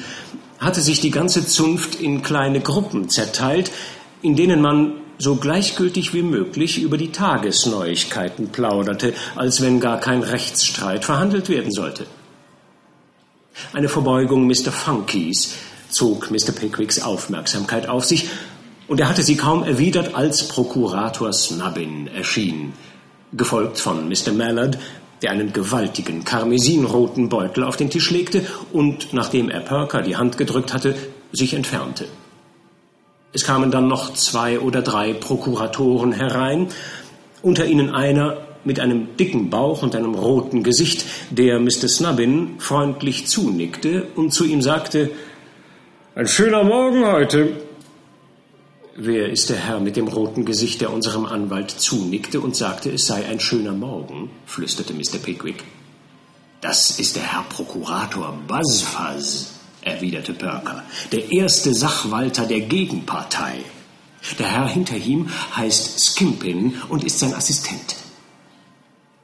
[0.60, 3.72] hatte sich die ganze Zunft in kleine Gruppen zerteilt,
[4.22, 10.24] in denen man so gleichgültig wie möglich über die Tagesneuigkeiten plauderte, als wenn gar kein
[10.24, 12.06] Rechtsstreit verhandelt werden sollte.
[13.74, 14.72] Eine Verbeugung Mr.
[14.72, 15.56] Funkys
[15.90, 16.52] zog Mr.
[16.52, 18.30] Pickwicks Aufmerksamkeit auf sich,
[18.88, 22.74] und er hatte sie kaum erwidert, als Prokurator Snubbin erschien,
[23.34, 24.32] gefolgt von Mr.
[24.36, 24.80] Mallard,
[25.22, 30.38] der einen gewaltigen karmesinroten Beutel auf den Tisch legte und, nachdem er Perker die Hand
[30.38, 30.96] gedrückt hatte,
[31.32, 32.06] sich entfernte.
[33.32, 36.70] Es kamen dann noch zwei oder drei Prokuratoren herein,
[37.44, 41.88] unter ihnen einer mit einem dicken Bauch und einem roten Gesicht, der Mr.
[41.88, 45.12] Snubbin freundlich zunickte und zu ihm sagte,
[46.16, 47.62] ein schöner Morgen heute.
[48.96, 53.06] Wer ist der Herr mit dem roten Gesicht, der unserem Anwalt zunickte und sagte, es
[53.06, 54.30] sei ein schöner Morgen?
[54.46, 55.20] flüsterte Mr.
[55.24, 55.64] Pickwick.
[56.62, 63.60] Das ist der Herr Prokurator Buzzfuzz, erwiderte Perker, der erste Sachwalter der Gegenpartei.
[64.38, 67.96] Der Herr hinter ihm heißt Skimpin und ist sein Assistent.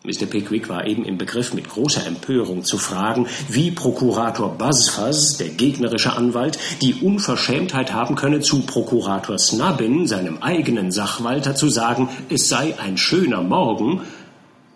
[0.06, 0.28] Mr.
[0.28, 6.13] Pickwick war eben im Begriff, mit großer Empörung zu fragen, wie Prokurator Buzzfuzz, der gegnerische
[6.13, 12.78] Anwalt, die Unverschämtheit haben könne, zu Prokurator Snubbin, seinem eigenen Sachwalter, zu sagen, es sei
[12.80, 14.02] ein schöner Morgen,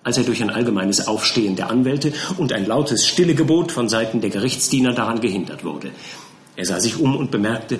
[0.03, 4.31] als er durch ein allgemeines Aufstehen der Anwälte und ein lautes Stillegebot von Seiten der
[4.31, 5.91] Gerichtsdiener daran gehindert wurde.
[6.55, 7.79] Er sah sich um und bemerkte,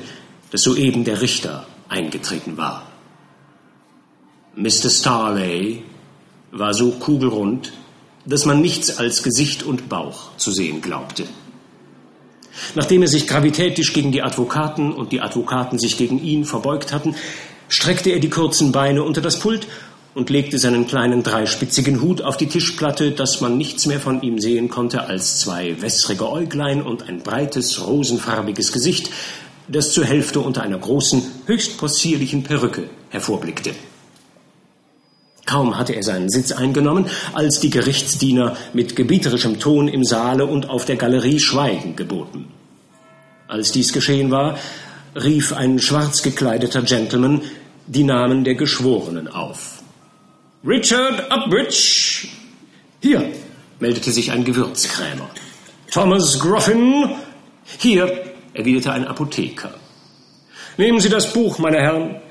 [0.51, 2.83] dass soeben der Richter eingetreten war.
[4.55, 4.89] Mr.
[4.89, 5.83] Starley
[6.51, 7.73] war so kugelrund,
[8.25, 11.25] dass man nichts als Gesicht und Bauch zu sehen glaubte.
[12.75, 17.15] Nachdem er sich gravitätisch gegen die Advokaten und die Advokaten sich gegen ihn verbeugt hatten,
[17.69, 19.67] streckte er die kurzen Beine unter das Pult
[20.15, 24.39] und legte seinen kleinen dreispitzigen Hut auf die Tischplatte, dass man nichts mehr von ihm
[24.39, 29.11] sehen konnte als zwei wässrige Äuglein und ein breites, rosenfarbiges Gesicht,
[29.67, 33.71] das zur Hälfte unter einer großen, höchst possierlichen Perücke hervorblickte.
[35.49, 40.69] Kaum hatte er seinen Sitz eingenommen, als die Gerichtsdiener mit gebieterischem Ton im Saale und
[40.69, 42.47] auf der Galerie Schweigen geboten.
[43.47, 44.59] Als dies geschehen war,
[45.15, 47.41] rief ein schwarz gekleideter Gentleman
[47.87, 49.81] die Namen der Geschworenen auf.
[50.63, 52.27] Richard Upbridge.
[53.01, 53.31] Hier,
[53.79, 55.31] meldete sich ein Gewürzkrämer.
[55.89, 57.09] Thomas Groffin.
[57.79, 59.73] Hier, erwiderte ein Apotheker.
[60.77, 62.21] Nehmen Sie das Buch, meine Herren.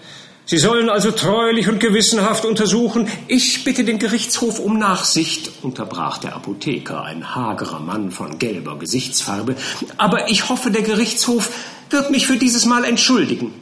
[0.51, 3.07] Sie sollen also treulich und gewissenhaft untersuchen.
[3.27, 9.57] Ich bitte den Gerichtshof um Nachsicht, unterbrach der Apotheker, ein hagerer Mann von gelber Gesichtsfarbe.
[9.99, 11.51] Aber ich hoffe, der Gerichtshof
[11.91, 13.53] wird mich für dieses Mal entschuldigen.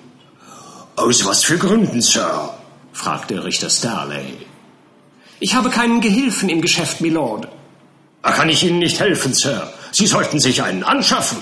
[0.94, 2.54] Aus was für Gründen, Sir?
[2.92, 4.34] fragte Richter Starley.
[5.40, 7.48] Ich habe keinen Gehilfen im Geschäft, Milord.
[8.22, 9.72] Da kann ich Ihnen nicht helfen, Sir.
[9.90, 11.38] Sie sollten sich einen anschaffen.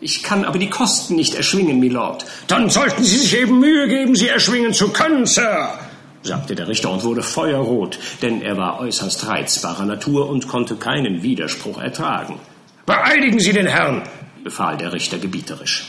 [0.00, 2.24] Ich kann aber die Kosten nicht erschwingen, Milord.
[2.46, 5.78] Dann sollten Sie sich eben Mühe geben, sie erschwingen zu können, Sir,
[6.22, 11.22] sagte der Richter und wurde feuerrot, denn er war äußerst reizbarer Natur und konnte keinen
[11.22, 12.40] Widerspruch ertragen.
[12.86, 14.02] Beeidigen Sie den Herrn,
[14.42, 15.88] befahl der Richter gebieterisch.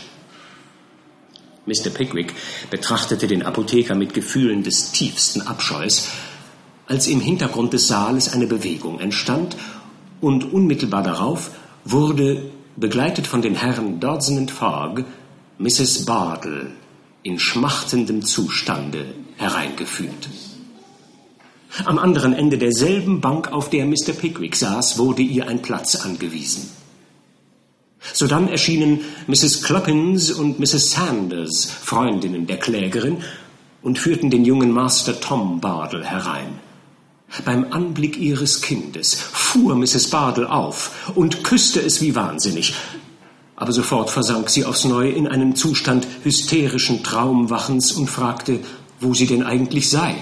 [1.65, 1.89] Mr.
[1.93, 2.33] Pickwick
[2.69, 6.09] betrachtete den Apotheker mit Gefühlen des tiefsten Abscheus,
[6.87, 9.55] als im Hintergrund des Saales eine Bewegung entstand
[10.19, 11.51] und unmittelbar darauf
[11.85, 15.03] wurde begleitet von den Herren Dodson und Fogg,
[15.57, 16.05] Mrs.
[16.05, 16.71] Bartle
[17.23, 20.29] in schmachtendem Zustande hereingeführt.
[21.85, 24.13] Am anderen Ende derselben Bank, auf der Mr.
[24.17, 26.69] Pickwick saß, wurde ihr ein Platz angewiesen.
[28.13, 29.63] Sodann erschienen Mrs.
[29.63, 30.91] Cluppins und Mrs.
[30.91, 33.23] Sanders, Freundinnen der Klägerin,
[33.81, 36.59] und führten den jungen Master Tom Bartle herein.
[37.45, 40.09] Beim Anblick ihres Kindes fuhr Mrs.
[40.09, 42.73] Bardell auf und küsste es wie wahnsinnig.
[43.55, 48.59] Aber sofort versank sie aufs Neue in einen Zustand hysterischen Traumwachens und fragte,
[48.99, 50.15] wo sie denn eigentlich sei.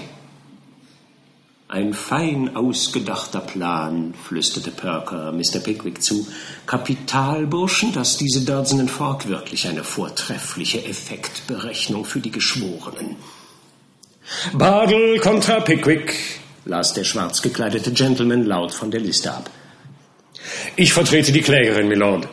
[1.70, 5.60] Ein fein ausgedachter Plan, flüsterte Perker Mr.
[5.60, 6.26] Pickwick zu.
[6.66, 13.16] Kapitalburschen, dass diese Dodson Fork wirklich eine vortreffliche Effektberechnung für die Geschworenen.
[14.52, 16.39] Bardell kontra Pickwick,
[16.70, 19.50] las der schwarz gekleidete Gentleman laut von der Liste ab.
[20.76, 22.28] Ich vertrete die Klägerin, Milord,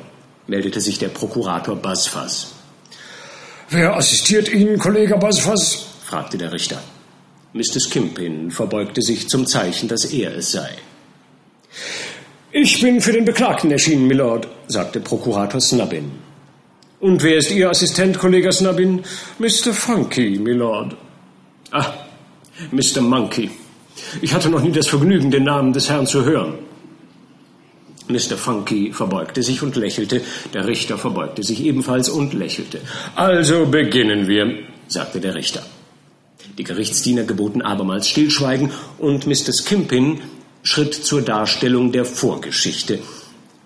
[0.45, 2.53] meldete sich der Prokurator Buzzfuzz.
[3.69, 5.85] Wer assistiert Ihnen, Kollege Buzzfuzz?
[6.05, 6.79] fragte der Richter.
[7.53, 7.79] Mr.
[7.79, 10.69] Skimpin verbeugte sich zum Zeichen, dass er es sei.
[12.51, 16.11] Ich bin für den Beklagten erschienen, Milord, sagte Prokurator Snubbin.
[16.99, 19.03] Und wer ist Ihr Assistent, Kollege Snubbin?
[19.39, 19.73] Mr.
[19.73, 20.95] Funky, Milord.
[21.71, 21.93] Ah,
[22.71, 23.01] Mr.
[23.01, 23.49] Monkey,
[24.21, 26.55] ich hatte noch nie das Vergnügen, den Namen des Herrn zu hören.
[28.07, 28.37] Mr.
[28.37, 30.21] Funky verbeugte sich und lächelte,
[30.53, 32.79] der Richter verbeugte sich ebenfalls und lächelte.
[33.15, 34.53] Also beginnen wir,
[34.87, 35.63] sagte der Richter.
[36.57, 39.51] Die Gerichtsdiener geboten abermals Stillschweigen und Mr.
[39.51, 40.21] Skimpin
[40.63, 42.99] schritt zur Darstellung der Vorgeschichte,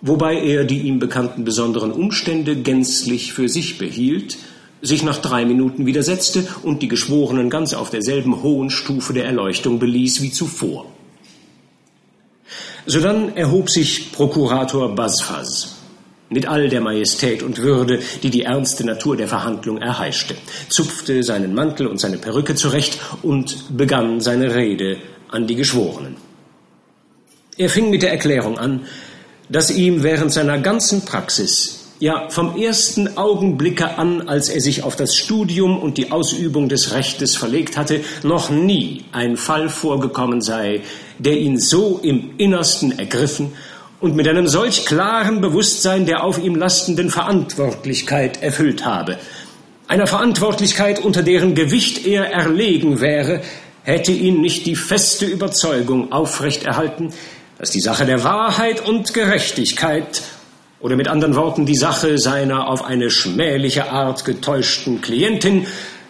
[0.01, 4.37] wobei er die ihm bekannten besonderen Umstände gänzlich für sich behielt,
[4.81, 9.79] sich nach drei Minuten widersetzte und die Geschworenen ganz auf derselben hohen Stufe der Erleuchtung
[9.79, 10.85] beließ wie zuvor.
[12.85, 15.75] Sodann erhob sich Prokurator Basfaz
[16.29, 20.35] mit all der Majestät und Würde, die die ernste Natur der Verhandlung erheischte,
[20.69, 24.97] zupfte seinen Mantel und seine Perücke zurecht und begann seine Rede
[25.29, 26.15] an die Geschworenen.
[27.57, 28.85] Er fing mit der Erklärung an,
[29.49, 34.95] dass ihm während seiner ganzen Praxis ja, vom ersten Augenblicke an, als er sich auf
[34.95, 40.81] das Studium und die Ausübung des Rechtes verlegt hatte, noch nie ein Fall vorgekommen sei,
[41.19, 43.53] der ihn so im Innersten ergriffen
[43.99, 49.19] und mit einem solch klaren Bewusstsein der auf ihm lastenden Verantwortlichkeit erfüllt habe.
[49.87, 53.41] Einer Verantwortlichkeit, unter deren Gewicht er erlegen wäre,
[53.83, 57.13] hätte ihn nicht die feste Überzeugung aufrechterhalten,
[57.59, 60.23] dass die Sache der Wahrheit und Gerechtigkeit
[60.81, 65.67] oder mit anderen Worten die Sache seiner auf eine schmähliche Art getäuschten Klientin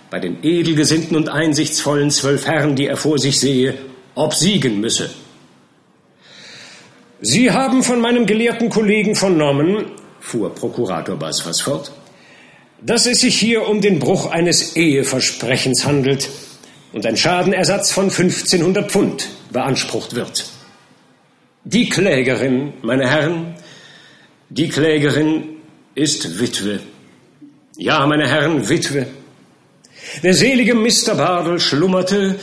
[0.09, 3.75] bei den edelgesinnten und einsichtsvollen zwölf Herren, die er vor sich sehe,
[4.15, 5.09] obsiegen müsse.
[7.21, 11.91] Sie haben von meinem gelehrten Kollegen vernommen, fuhr Prokurator Basfas fort,
[12.81, 16.29] dass es sich hier um den Bruch eines Eheversprechens handelt
[16.93, 20.45] und ein Schadenersatz von 1500 Pfund beansprucht wird.
[21.63, 23.55] Die Klägerin, meine Herren,
[24.51, 25.43] die Klägerin
[25.95, 26.81] ist Witwe.
[27.77, 29.07] Ja, meine Herren, Witwe.
[30.23, 31.15] Der selige Mr.
[31.15, 32.35] Bardell schlummerte,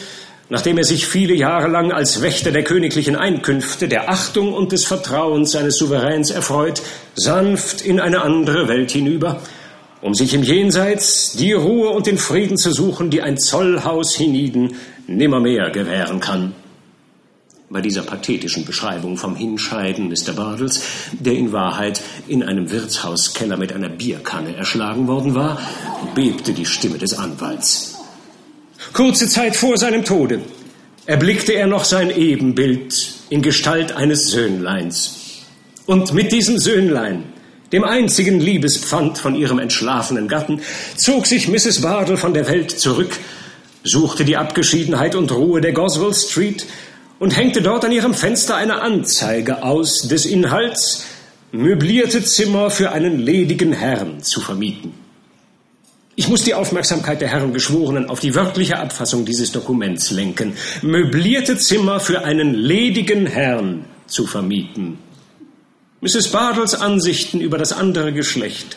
[0.49, 4.87] nachdem er sich viele Jahre lang als Wächter der königlichen Einkünfte, der Achtung und des
[4.87, 6.81] Vertrauens seines Souveräns erfreut,
[7.14, 9.42] sanft in eine andere Welt hinüber,
[10.01, 14.77] um sich im Jenseits die Ruhe und den Frieden zu suchen, die ein Zollhaus hienieden
[15.07, 16.55] nimmermehr gewähren kann.
[17.70, 20.33] Bei dieser pathetischen Beschreibung vom Hinscheiden Mr.
[20.33, 20.81] Bardels,
[21.12, 25.61] der in Wahrheit in einem Wirtshauskeller mit einer Bierkanne erschlagen worden war,
[26.14, 27.98] bebte die Stimme des Anwalts.
[28.94, 30.40] Kurze Zeit vor seinem Tode
[31.04, 35.42] erblickte er noch sein Ebenbild in Gestalt eines Söhnleins.
[35.85, 37.24] Und mit diesem Söhnlein,
[37.72, 40.62] dem einzigen Liebespfand von ihrem entschlafenen Gatten,
[40.96, 41.83] zog sich Mrs.
[41.83, 43.18] Bardell von der Welt zurück,
[43.85, 46.66] suchte die Abgeschiedenheit und Ruhe der Goswell Street
[47.18, 51.04] und hängte dort an ihrem Fenster eine Anzeige aus des Inhalts,
[51.52, 54.92] möblierte Zimmer für einen ledigen Herrn zu vermieten.
[56.14, 60.54] Ich muss die Aufmerksamkeit der Herren Geschworenen auf die wörtliche Abfassung dieses Dokuments lenken.
[60.83, 64.98] Möblierte Zimmer für einen ledigen Herrn zu vermieten.
[66.00, 66.28] Mrs.
[66.28, 68.76] Bardels Ansichten über das andere Geschlecht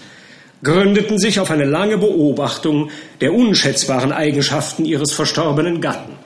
[0.63, 6.20] gründeten sich auf eine lange Beobachtung der unschätzbaren Eigenschaften ihres verstorbenen Gatten.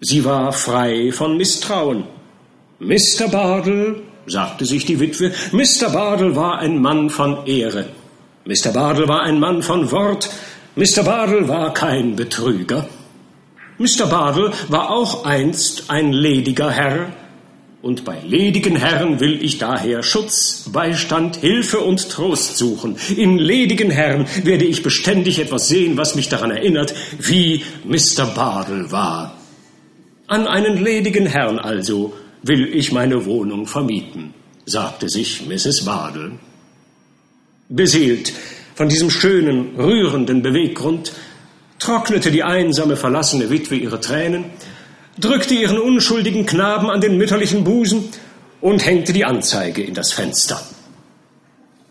[0.00, 2.04] Sie war frei von Misstrauen.
[2.78, 3.28] Mr.
[3.30, 5.90] Bardell, sagte sich die Witwe, Mr.
[5.90, 7.86] Bardell war ein Mann von Ehre.
[8.44, 8.72] Mr.
[8.72, 10.28] Bardell war ein Mann von Wort.
[10.74, 11.02] Mr.
[11.02, 12.88] Bardell war kein Betrüger.
[13.78, 14.06] Mr.
[14.06, 17.12] Bardell war auch einst ein lediger Herr,
[17.86, 22.96] und bei ledigen Herren will ich daher Schutz, Beistand, Hilfe und Trost suchen.
[23.16, 28.26] In ledigen Herren werde ich beständig etwas sehen, was mich daran erinnert, wie Mr.
[28.34, 29.38] Bardell war.
[30.28, 32.12] An einen ledigen Herrn also
[32.42, 34.34] will ich meine Wohnung vermieten,
[34.64, 35.84] sagte sich Mrs.
[35.84, 36.32] Bardell.
[37.68, 38.32] Beseelt
[38.74, 41.12] von diesem schönen, rührenden Beweggrund,
[41.78, 44.46] trocknete die einsame, verlassene Witwe ihre Tränen,
[45.18, 48.08] drückte ihren unschuldigen Knaben an den mütterlichen Busen
[48.60, 50.60] und hängte die Anzeige in das Fenster.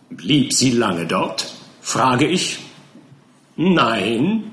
[0.10, 1.54] Blieb sie lange dort?
[1.82, 2.60] frage ich.
[3.56, 4.52] Nein,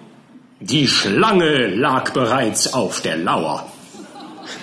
[0.60, 3.71] die Schlange lag bereits auf der Lauer.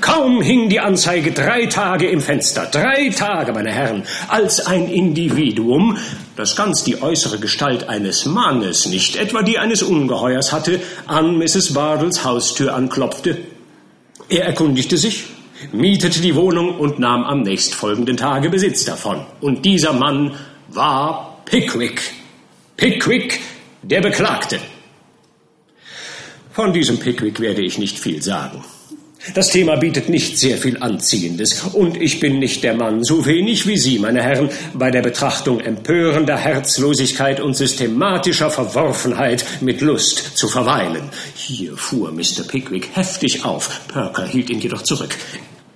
[0.01, 5.97] Kaum hing die Anzeige drei Tage im Fenster, drei Tage, meine Herren, als ein Individuum,
[6.35, 11.73] das ganz die äußere Gestalt eines Mannes, nicht etwa die eines Ungeheuers hatte, an Mrs.
[11.73, 13.37] Bardels Haustür anklopfte.
[14.29, 15.25] Er erkundigte sich,
[15.71, 19.25] mietete die Wohnung und nahm am nächstfolgenden Tage Besitz davon.
[19.41, 20.35] Und dieser Mann
[20.69, 22.01] war Pickwick.
[22.77, 23.39] Pickwick,
[23.81, 24.59] der Beklagte.
[26.51, 28.63] Von diesem Pickwick werde ich nicht viel sagen.
[29.35, 33.67] Das Thema bietet nicht sehr viel Anziehendes, und ich bin nicht der Mann, so wenig
[33.67, 40.47] wie Sie, meine Herren, bei der Betrachtung empörender Herzlosigkeit und systematischer Verworfenheit mit Lust zu
[40.47, 41.09] verweilen.
[41.35, 42.43] Hier fuhr Mr.
[42.47, 45.15] Pickwick heftig auf, Perker hielt ihn jedoch zurück.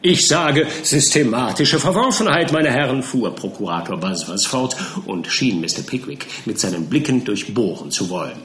[0.02, 4.76] Ich sage systematische Verworfenheit, meine Herren, fuhr Prokurator Baswas fort
[5.06, 5.84] und schien Mr.
[5.86, 8.42] Pickwick mit seinen Blicken durchbohren zu wollen.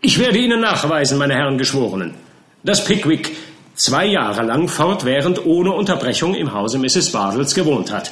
[0.00, 2.14] Ich werde Ihnen nachweisen, meine Herren Geschworenen,
[2.62, 3.32] dass Pickwick
[3.76, 7.12] zwei Jahre lang fortwährend ohne Unterbrechung im Hause Mrs.
[7.12, 8.10] Bardels gewohnt hat.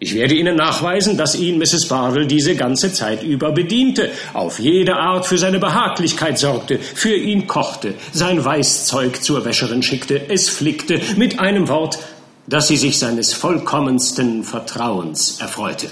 [0.00, 1.88] Ich werde Ihnen nachweisen, dass ihn Mrs.
[1.88, 7.48] Bardell diese ganze Zeit über bediente, auf jede Art für seine Behaglichkeit sorgte, für ihn
[7.48, 11.98] kochte, sein Weißzeug zur Wäscherin schickte, es flickte, mit einem Wort,
[12.46, 15.88] dass sie sich seines vollkommensten Vertrauens erfreute.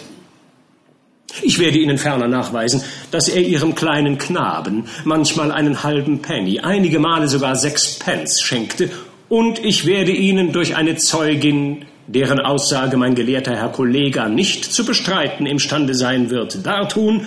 [1.42, 6.98] Ich werde Ihnen ferner nachweisen, dass er Ihrem kleinen Knaben manchmal einen halben Penny, einige
[6.98, 8.90] Male sogar sechs Pence schenkte,
[9.28, 14.84] und ich werde Ihnen durch eine Zeugin, deren Aussage mein gelehrter Herr Kollege nicht zu
[14.84, 17.26] bestreiten imstande sein wird, dartun,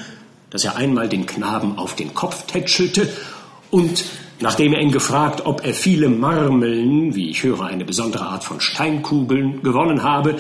[0.50, 3.08] dass er einmal den Knaben auf den Kopf tätschelte
[3.72, 4.06] und
[4.42, 8.62] Nachdem er ihn gefragt, ob er viele Marmeln, wie ich höre, eine besondere Art von
[8.62, 10.38] Steinkugeln, gewonnen habe,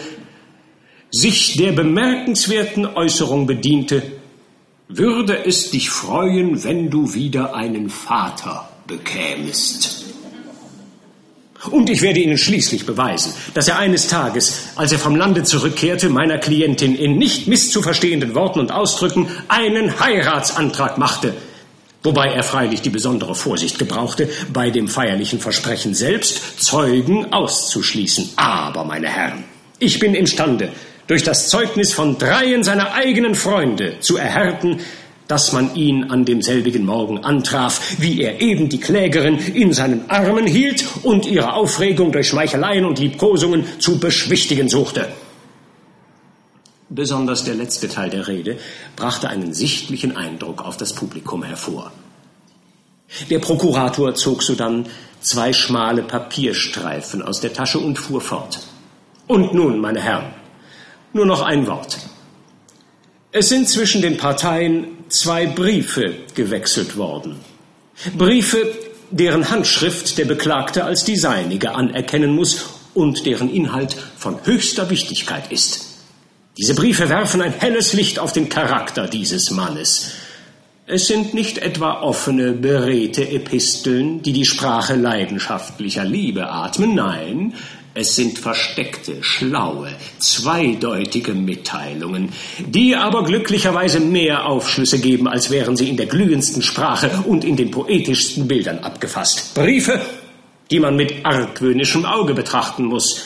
[1.11, 4.03] sich der bemerkenswerten Äußerung bediente,
[4.87, 10.08] würde es dich freuen, wenn du wieder einen Vater bekämest.
[11.71, 16.09] Und ich werde Ihnen schließlich beweisen, dass er eines Tages, als er vom Lande zurückkehrte,
[16.09, 21.33] meiner Klientin in nicht misszuverstehenden Worten und Ausdrücken einen Heiratsantrag machte,
[22.01, 28.29] wobei er freilich die besondere Vorsicht gebrauchte, bei dem feierlichen Versprechen selbst Zeugen auszuschließen.
[28.37, 29.43] Aber, meine Herren,
[29.79, 30.71] ich bin imstande,
[31.07, 34.79] durch das Zeugnis von dreien seiner eigenen Freunde zu erhärten,
[35.29, 40.47] dass man ihn an demselbigen Morgen antraf, wie er eben die Klägerin in seinen Armen
[40.47, 45.07] hielt und ihre Aufregung durch Schmeicheleien und Liebkosungen zu beschwichtigen suchte.
[46.89, 48.57] Besonders der letzte Teil der Rede
[48.95, 51.91] brachte einen sichtlichen Eindruck auf das Publikum hervor.
[53.29, 54.87] Der Prokurator zog sodann
[55.21, 58.61] zwei schmale Papierstreifen aus der Tasche und fuhr fort.
[59.27, 60.33] Und nun, meine Herren,
[61.13, 61.99] nur noch ein Wort.
[63.31, 67.35] Es sind zwischen den Parteien zwei Briefe gewechselt worden.
[68.17, 68.75] Briefe,
[69.11, 75.51] deren Handschrift der Beklagte als die seinige anerkennen muss und deren Inhalt von höchster Wichtigkeit
[75.51, 75.89] ist.
[76.57, 80.11] Diese Briefe werfen ein helles Licht auf den Charakter dieses Mannes.
[80.85, 87.53] Es sind nicht etwa offene, beredte Episteln, die die Sprache leidenschaftlicher Liebe atmen, nein,
[87.93, 92.29] es sind versteckte, schlaue, zweideutige Mitteilungen,
[92.59, 97.55] die aber glücklicherweise mehr Aufschlüsse geben, als wären sie in der glühendsten Sprache und in
[97.55, 99.55] den poetischsten Bildern abgefasst.
[99.55, 99.99] Briefe,
[100.69, 103.25] die man mit argwöhnischem Auge betrachten muss.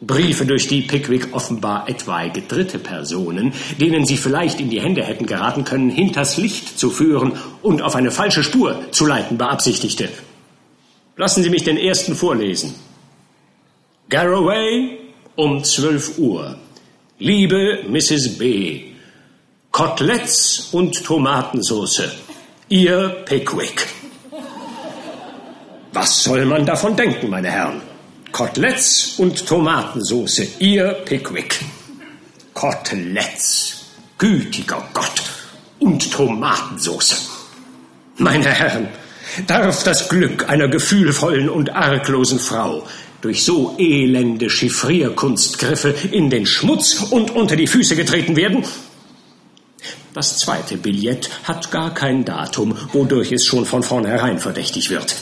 [0.00, 5.26] Briefe, durch die Pickwick offenbar etwaige dritte Personen, denen sie vielleicht in die Hände hätten
[5.26, 7.32] geraten können, hinters Licht zu führen
[7.62, 10.08] und auf eine falsche Spur zu leiten beabsichtigte.
[11.16, 12.74] Lassen Sie mich den ersten vorlesen.
[14.08, 14.98] Garraway
[15.34, 16.58] um 12 Uhr.
[17.18, 18.36] Liebe Mrs.
[18.38, 18.92] B.
[19.70, 22.02] Koteletts und Tomatensauce.
[22.68, 23.86] Ihr Pickwick.
[25.92, 27.80] Was soll man davon denken, meine Herren?
[28.30, 30.58] Koteletts und Tomatensauce.
[30.58, 31.64] Ihr Pickwick.
[32.52, 33.86] Koteletts.
[34.18, 35.22] Gütiger Gott.
[35.78, 37.30] Und Tomatensauce.
[38.18, 38.88] Meine Herren,
[39.46, 42.86] darf das Glück einer gefühlvollen und arglosen Frau
[43.24, 48.66] durch so elende Chiffrierkunstgriffe in den Schmutz und unter die Füße getreten werden?
[50.12, 55.16] Das zweite Billett hat gar kein Datum, wodurch es schon von vornherein verdächtig wird.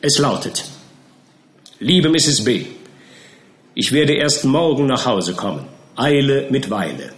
[0.00, 0.64] Es lautet,
[1.78, 2.42] Liebe Mrs.
[2.42, 2.66] B.,
[3.74, 5.64] ich werde erst morgen nach Hause kommen.
[5.94, 7.12] Eile mit Weile.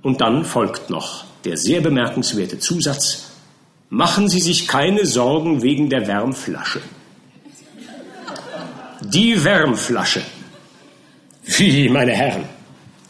[0.00, 3.28] Und dann folgt noch der sehr bemerkenswerte Zusatz,
[3.90, 6.80] Machen Sie sich keine Sorgen wegen der Wärmflasche.
[9.04, 10.22] Die Wärmflasche.
[11.44, 12.44] Wie, meine Herren?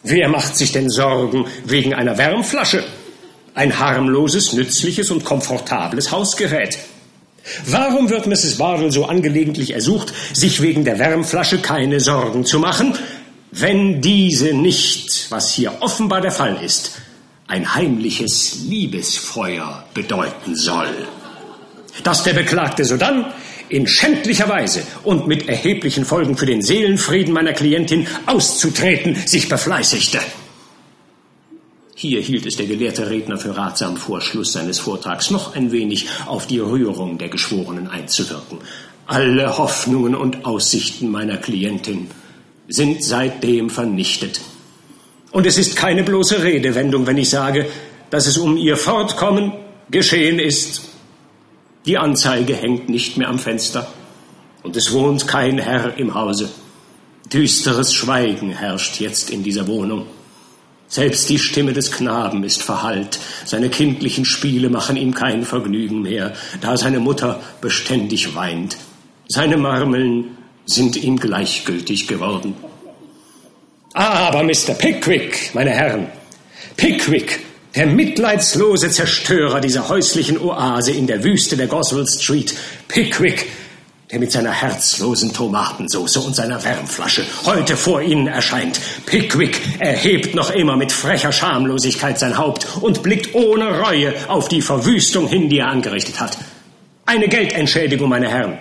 [0.03, 2.82] Wer macht sich denn Sorgen wegen einer Wärmflasche?
[3.55, 6.78] Ein harmloses, nützliches und komfortables Hausgerät.
[7.66, 8.57] Warum wird Mrs.
[8.57, 12.95] Bardell so angelegentlich ersucht, sich wegen der Wärmflasche keine Sorgen zu machen,
[13.51, 16.93] wenn diese nicht, was hier offenbar der Fall ist,
[17.49, 21.07] ein heimliches Liebesfeuer bedeuten soll?
[22.03, 23.26] Dass der Beklagte sodann
[23.72, 30.18] in schändlicher Weise und mit erheblichen Folgen für den Seelenfrieden meiner Klientin auszutreten, sich befleißigte.
[31.94, 36.06] Hier hielt es der gelehrte Redner für ratsam, vor Schluss seines Vortrags noch ein wenig
[36.26, 38.58] auf die Rührung der Geschworenen einzuwirken.
[39.06, 42.10] Alle Hoffnungen und Aussichten meiner Klientin
[42.68, 44.40] sind seitdem vernichtet.
[45.30, 47.66] Und es ist keine bloße Redewendung, wenn ich sage,
[48.10, 49.52] dass es um ihr Fortkommen
[49.90, 50.91] geschehen ist
[51.86, 53.92] die Anzeige hängt nicht mehr am Fenster
[54.62, 56.50] und es wohnt kein Herr im Hause.
[57.32, 60.06] Düsteres Schweigen herrscht jetzt in dieser Wohnung.
[60.86, 63.18] Selbst die Stimme des Knaben ist verhallt.
[63.46, 68.76] Seine kindlichen Spiele machen ihm kein Vergnügen mehr, da seine Mutter beständig weint.
[69.26, 72.54] Seine Marmeln sind ihm gleichgültig geworden.
[73.94, 74.74] Aber Mr.
[74.74, 76.08] Pickwick, meine Herren,
[76.76, 77.40] Pickwick
[77.74, 82.54] der mitleidslose Zerstörer dieser häuslichen Oase in der Wüste der Goswell Street,
[82.88, 83.46] Pickwick,
[84.10, 88.78] der mit seiner herzlosen Tomatensauce und seiner Wärmflasche heute vor Ihnen erscheint.
[89.06, 94.60] Pickwick erhebt noch immer mit frecher Schamlosigkeit sein Haupt und blickt ohne Reue auf die
[94.60, 96.36] Verwüstung hin, die er angerichtet hat.
[97.06, 98.58] Eine Geldentschädigung, meine Herren,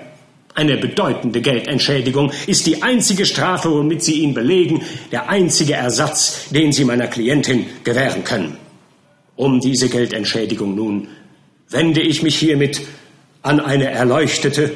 [0.53, 4.81] eine bedeutende Geldentschädigung ist die einzige Strafe, womit Sie ihn belegen,
[5.11, 8.57] der einzige Ersatz, den Sie meiner Klientin gewähren können.
[9.41, 11.07] Um diese Geldentschädigung nun
[11.67, 12.81] wende ich mich hiermit
[13.41, 14.71] an eine erleuchtete,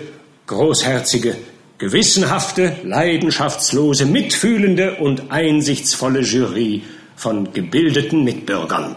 [0.48, 1.36] großherzige,
[1.78, 6.82] gewissenhafte, leidenschaftslose, mitfühlende und einsichtsvolle Jury
[7.16, 8.96] von gebildeten Mitbürgern.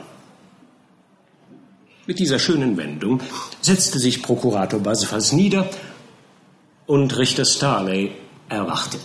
[2.06, 3.20] Mit dieser schönen Wendung
[3.60, 5.68] setzte sich Prokurator Basfas nieder
[6.86, 8.12] Und Richter Starley
[8.48, 8.96] erwachte.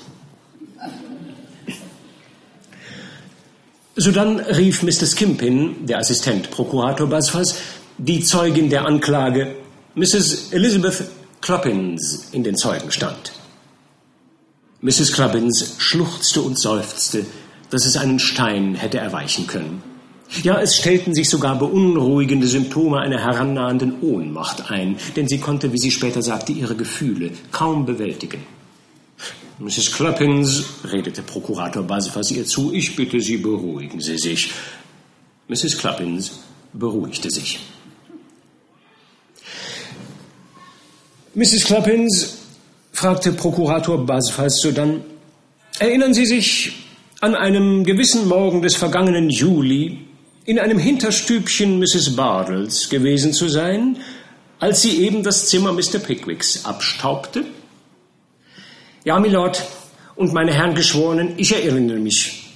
[3.95, 5.05] Sodann rief Mr.
[5.05, 7.59] Skimpin, der Assistent Prokurator Basfas,
[7.99, 9.55] die Zeugin der Anklage,
[9.93, 10.51] Mrs.
[10.51, 11.03] Elizabeth
[11.41, 13.33] Kloppins, in den Zeugenstand.
[14.81, 15.13] Mrs.
[15.13, 17.23] Kloppins schluchzte und seufzte,
[17.69, 19.83] dass es einen Stein hätte erweichen können.
[20.41, 25.77] Ja, es stellten sich sogar beunruhigende Symptome einer herannahenden Ohnmacht ein, denn sie konnte, wie
[25.77, 28.43] sie später sagte, ihre Gefühle kaum bewältigen.
[29.59, 29.91] Mrs.
[29.91, 34.51] Clappins, redete Prokurator Basfas ihr zu, ich bitte Sie, beruhigen Sie sich.
[35.47, 35.77] Mrs.
[35.77, 36.39] Clappins
[36.73, 37.59] beruhigte sich.
[41.35, 41.65] Mrs.
[41.65, 42.37] Clappins,
[42.91, 45.03] fragte Prokurator Basfas sodann,
[45.79, 46.73] erinnern Sie sich
[47.21, 49.99] an einem gewissen Morgen des vergangenen Juli
[50.45, 52.15] in einem Hinterstübchen Mrs.
[52.15, 53.97] Bardles gewesen zu sein,
[54.59, 55.99] als sie eben das Zimmer Mr.
[55.99, 57.45] Pickwicks abstaubte?
[59.05, 59.61] Ja, Milord,
[60.15, 62.53] und meine Herren Geschworenen, ich erinnere mich.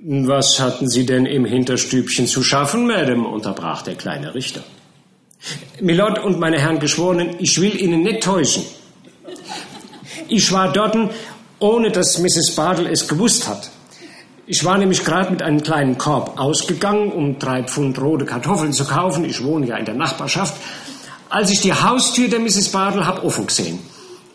[0.00, 3.28] Was hatten Sie denn im Hinterstübchen zu schaffen, Madame?
[3.28, 4.64] unterbrach der kleine Richter.
[5.80, 8.64] Milord und meine Herren Geschworenen, ich will Ihnen nicht täuschen.
[10.26, 10.96] Ich war dort,
[11.60, 12.56] ohne dass Mrs.
[12.56, 13.70] Bardell es gewusst hat.
[14.46, 18.84] Ich war nämlich gerade mit einem kleinen Korb ausgegangen, um drei Pfund rote Kartoffeln zu
[18.84, 19.24] kaufen.
[19.24, 20.54] Ich wohne ja in der Nachbarschaft.
[21.28, 22.72] Als ich die Haustür der Mrs.
[22.72, 23.78] Bardell hab offen gesehen.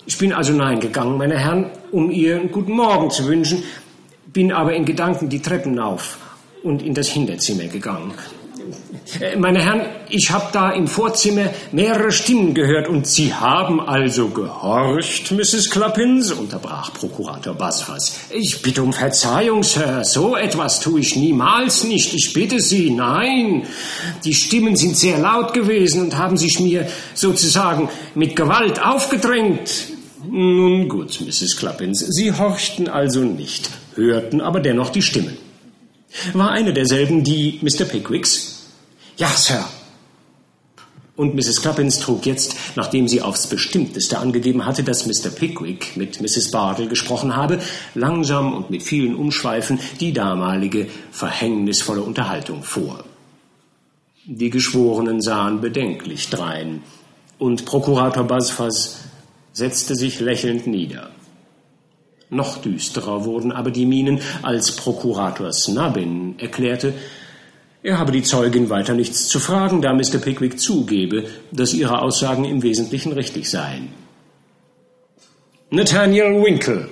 [0.06, 3.64] Ich bin also hineingegangen, meine Herren, um ihr einen guten Morgen zu wünschen,
[4.26, 6.18] bin aber in Gedanken die Treppen auf
[6.64, 8.14] und in das Hinterzimmer gegangen.
[9.20, 14.30] Äh, meine Herren, ich habe da im Vorzimmer mehrere Stimmen gehört und Sie haben also
[14.30, 15.70] gehorcht, Mrs.
[15.70, 18.16] Clappins, unterbrach Prokurator Basfas.
[18.30, 22.14] Ich bitte um Verzeihung, Sir, so etwas tue ich niemals nicht.
[22.14, 23.66] Ich bitte Sie, nein.
[24.24, 29.93] Die Stimmen sind sehr laut gewesen und haben sich mir sozusagen mit Gewalt aufgedrängt.
[30.30, 31.58] Nun gut, Mrs.
[31.58, 35.38] Clappins, Sie horchten also nicht, hörten aber dennoch die Stimmen.
[36.34, 37.86] War eine derselben die Mr.
[37.86, 38.68] Pickwicks?
[39.18, 39.66] Ja, Sir.
[41.16, 41.62] Und Mrs.
[41.62, 45.30] Clappins trug jetzt, nachdem sie aufs Bestimmteste angegeben hatte, dass Mr.
[45.30, 46.50] Pickwick mit Mrs.
[46.50, 47.60] Bardell gesprochen habe,
[47.94, 53.04] langsam und mit vielen Umschweifen die damalige verhängnisvolle Unterhaltung vor.
[54.26, 56.82] Die Geschworenen sahen bedenklich drein,
[57.38, 59.00] und Prokurator Basfas
[59.54, 61.12] setzte sich lächelnd nieder.
[62.30, 66.94] Noch düsterer wurden aber die Mienen, als Prokurator Snubbin erklärte,
[67.84, 70.18] er habe die Zeugin weiter nichts zu fragen, da Mr.
[70.18, 73.90] Pickwick zugebe, dass ihre Aussagen im Wesentlichen richtig seien.
[75.70, 76.90] Nathaniel Winkle,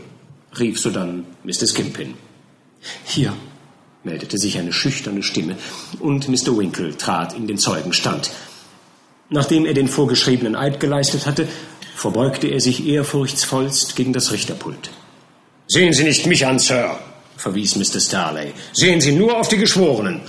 [0.59, 1.65] rief sodann Mr.
[1.65, 2.15] Skimpin.
[3.05, 3.33] Hier,
[4.03, 5.55] meldete sich eine schüchterne Stimme,
[6.01, 6.57] und Mr.
[6.57, 8.31] Winkle trat in den Zeugenstand.
[9.29, 11.47] Nachdem er den vorgeschriebenen Eid geleistet hatte,
[12.01, 14.89] verbeugte er sich ehrfurchtsvollst gegen das Richterpult.
[15.67, 16.97] Sehen Sie nicht mich an, Sir,
[17.37, 17.99] verwies Mr.
[17.99, 18.53] Starley.
[18.73, 20.21] Sehen Sie nur auf die Geschworenen.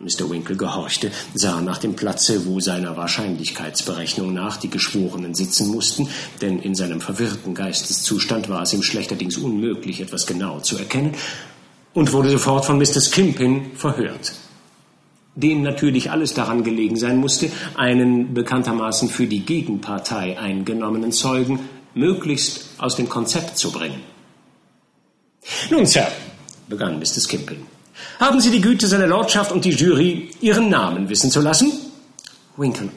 [0.00, 0.28] Mr.
[0.28, 6.08] Winkle gehorchte, sah nach dem Platze, wo seiner Wahrscheinlichkeitsberechnung nach die Geschworenen sitzen mussten,
[6.40, 11.14] denn in seinem verwirrten Geisteszustand war es ihm schlechterdings unmöglich, etwas genau zu erkennen,
[11.94, 13.00] und wurde sofort von Mr.
[13.00, 14.32] Skimpin verhört.
[15.34, 21.60] Dem natürlich alles daran gelegen sein musste, einen bekanntermaßen für die Gegenpartei eingenommenen Zeugen
[21.94, 24.00] möglichst aus dem Konzept zu bringen.
[25.70, 26.08] Nun, Sir,
[26.68, 27.20] begann Mr.
[27.20, 27.66] Skimpin,
[28.18, 31.72] haben Sie die Güte, seiner Lordschaft und die Jury Ihren Namen wissen zu lassen?
[32.56, 32.88] Winkle.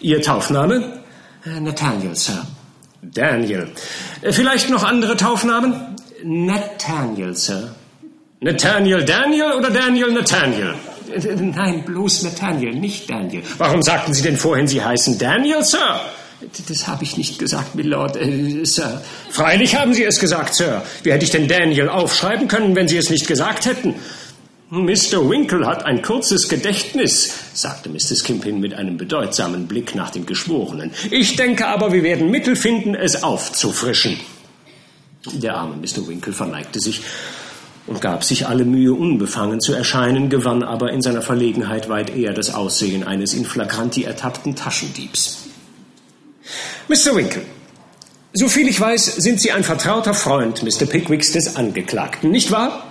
[0.00, 1.02] Ihr Taufname?
[1.44, 2.46] Äh, Nathaniel, Sir.
[3.02, 3.68] Daniel.
[4.22, 5.96] Äh, vielleicht noch andere Taufnamen?
[6.24, 7.74] Nathaniel, Sir.
[8.40, 10.74] Nathaniel Daniel oder Daniel Nathaniel?
[11.40, 13.42] Nein, bloß Nathaniel, nicht Daniel.
[13.58, 16.00] Warum sagten Sie denn vorhin, Sie heißen Daniel, Sir?
[16.68, 19.02] Das habe ich nicht gesagt, Milord, äh, Sir.
[19.30, 20.82] Freilich haben Sie es gesagt, Sir.
[21.02, 23.94] Wie hätte ich denn Daniel aufschreiben können, wenn Sie es nicht gesagt hätten?
[24.70, 25.28] Mr.
[25.28, 28.14] Winkle hat ein kurzes Gedächtnis, sagte Mr.
[28.14, 30.92] Skimpin mit einem bedeutsamen Blick nach den Geschworenen.
[31.10, 34.16] Ich denke aber, wir werden Mittel finden, es aufzufrischen.
[35.32, 36.06] Der arme Mr.
[36.06, 37.02] Winkle verneigte sich
[37.86, 42.32] und gab sich alle Mühe, unbefangen zu erscheinen, gewann aber in seiner Verlegenheit weit eher
[42.32, 45.46] das Aussehen eines in flagranti ertappten Taschendiebs.
[46.88, 47.14] Mr.
[47.14, 47.42] Winkle,
[48.32, 50.86] soviel ich weiß, sind Sie ein vertrauter Freund Mr.
[50.86, 52.86] Pickwicks des Angeklagten, nicht wahr?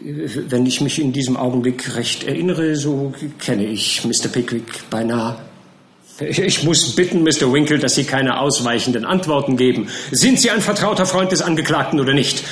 [0.00, 4.28] Wenn ich mich in diesem Augenblick recht erinnere, so kenne ich Mr.
[4.28, 5.38] Pickwick beinahe.
[6.18, 7.52] Ich muss bitten, Mr.
[7.52, 9.88] Winkle, dass Sie keine ausweichenden Antworten geben.
[10.10, 12.44] Sind Sie ein vertrauter Freund des Angeklagten oder nicht?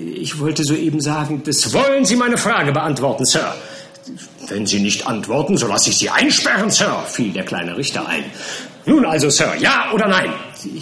[0.00, 3.54] Ich wollte soeben sagen, das wollen Sie meine Frage beantworten, Sir.
[4.48, 8.24] Wenn Sie nicht antworten, so lasse ich Sie einsperren, Sir, fiel der kleine Richter ein.
[8.86, 10.32] Nun also, Sir, ja oder nein?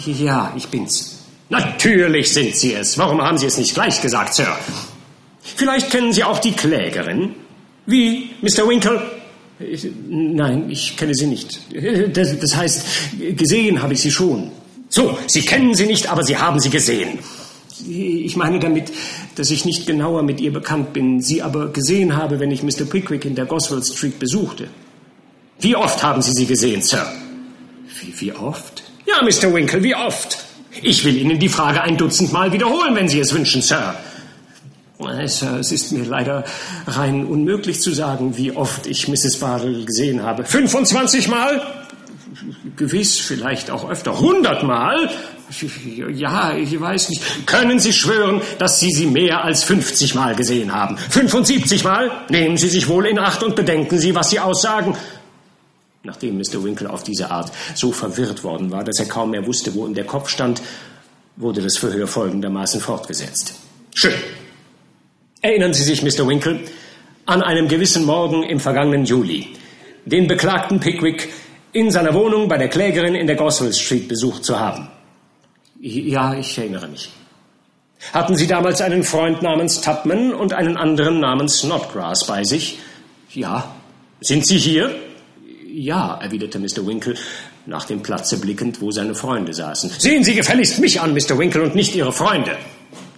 [0.05, 1.25] Ja, ich bin's.
[1.49, 2.97] Natürlich sind Sie es.
[2.97, 4.57] Warum haben Sie es nicht gleich gesagt, Sir?
[5.41, 7.35] Vielleicht kennen Sie auch die Klägerin.
[7.85, 8.67] Wie, Mr.
[8.69, 9.01] Winkle?
[10.07, 11.59] Nein, ich kenne sie nicht.
[12.13, 12.85] Das heißt,
[13.35, 14.51] gesehen habe ich sie schon.
[14.87, 17.19] So, Sie kennen sie nicht, aber Sie haben sie gesehen.
[17.87, 18.91] Ich meine damit,
[19.35, 22.85] dass ich nicht genauer mit ihr bekannt bin, sie aber gesehen habe, wenn ich Mr.
[22.85, 24.67] Pickwick in der Goswell Street besuchte.
[25.59, 27.05] Wie oft haben Sie sie gesehen, Sir?
[28.01, 28.83] Wie, wie oft?
[29.05, 29.53] Ja, Mr.
[29.53, 30.37] Winkle, wie oft?
[30.81, 33.95] Ich will Ihnen die Frage ein Dutzend Mal wiederholen, wenn Sie es wünschen, Sir.
[35.25, 36.43] Sir, es ist mir leider
[36.85, 39.37] rein unmöglich zu sagen, wie oft ich Mrs.
[39.37, 40.43] Bardell gesehen habe.
[40.43, 41.61] 25 Mal?
[42.75, 44.13] Gewiss, vielleicht auch öfter.
[44.13, 45.09] 100 Mal?
[46.13, 47.47] Ja, ich weiß nicht.
[47.47, 50.97] Können Sie schwören, dass Sie sie mehr als 50 Mal gesehen haben?
[50.97, 52.11] 75 Mal?
[52.29, 54.95] Nehmen Sie sich wohl in Acht und bedenken Sie, was Sie aussagen.
[56.03, 56.63] Nachdem Mr.
[56.63, 59.93] Winkle auf diese Art so verwirrt worden war, dass er kaum mehr wusste, wo ihm
[59.93, 60.61] der Kopf stand,
[61.35, 63.55] wurde das Verhör folgendermaßen fortgesetzt.
[63.93, 64.13] Schön.
[65.41, 66.27] Erinnern Sie sich, Mr.
[66.27, 66.59] Winkle,
[67.25, 69.47] an einem gewissen Morgen im vergangenen Juli,
[70.05, 71.29] den Beklagten Pickwick
[71.71, 74.89] in seiner Wohnung bei der Klägerin in der Goswell Street besucht zu haben?
[75.81, 77.09] Ja, ich erinnere mich.
[78.13, 82.79] Hatten Sie damals einen Freund namens Tubman und einen anderen namens Snodgrass bei sich?
[83.31, 83.75] Ja.
[84.21, 84.93] Sind Sie hier?
[85.71, 86.85] Ja, erwiderte Mr.
[86.85, 87.15] Winkle,
[87.65, 89.91] nach dem Platze blickend, wo seine Freunde saßen.
[89.97, 91.37] Sehen Sie gefälligst mich an, Mr.
[91.37, 92.57] Winkle, und nicht Ihre Freunde.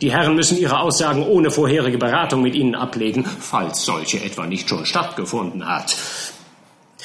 [0.02, 4.68] Die Herren müssen ihre Aussagen ohne vorherige Beratung mit Ihnen ablegen, falls solche etwa nicht
[4.68, 5.96] schon stattgefunden hat.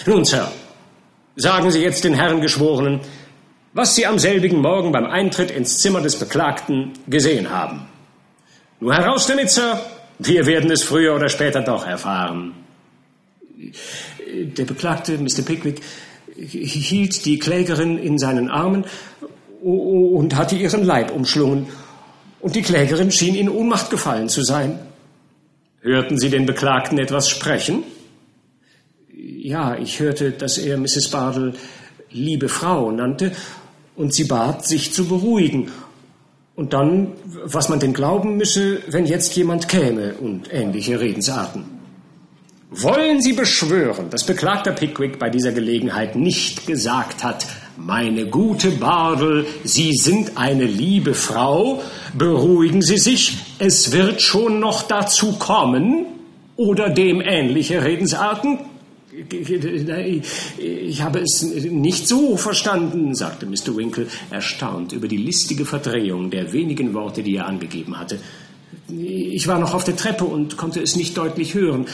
[0.06, 0.50] Nun, Sir,
[1.36, 3.00] sagen Sie jetzt den Herren Geschworenen,
[3.76, 7.86] was Sie am selbigen Morgen beim Eintritt ins Zimmer des Beklagten gesehen haben.
[8.80, 9.78] Nur heraus damit, Sir.
[10.18, 12.54] Wir werden es früher oder später doch erfahren.
[14.32, 15.42] Der Beklagte, Mr.
[15.44, 15.82] Pickwick,
[16.38, 18.86] hielt die Klägerin in seinen Armen
[19.62, 21.66] und hatte ihren Leib umschlungen.
[22.40, 24.78] Und die Klägerin schien in Ohnmacht gefallen zu sein.
[25.82, 27.82] Hörten Sie den Beklagten etwas sprechen?
[29.12, 31.10] Ja, ich hörte, dass er Mrs.
[31.10, 31.52] Bardell
[32.10, 33.32] liebe Frau nannte
[33.96, 35.70] und sie bat, sich zu beruhigen.
[36.54, 37.12] Und dann,
[37.44, 41.64] was man denn glauben müsse, wenn jetzt jemand käme und ähnliche Redensarten.
[42.70, 49.46] Wollen Sie beschwören, dass Beklagter Pickwick bei dieser Gelegenheit nicht gesagt hat, meine gute Bardel,
[49.64, 51.82] Sie sind eine liebe Frau,
[52.14, 56.06] beruhigen Sie sich, es wird schon noch dazu kommen,
[56.56, 58.58] oder dem ähnliche Redensarten?
[60.58, 63.74] Ich habe es nicht so verstanden, sagte Mr.
[63.74, 68.18] Winkle, erstaunt über die listige Verdrehung der wenigen Worte, die er angegeben hatte.
[68.88, 71.86] Ich war noch auf der Treppe und konnte es nicht deutlich hören.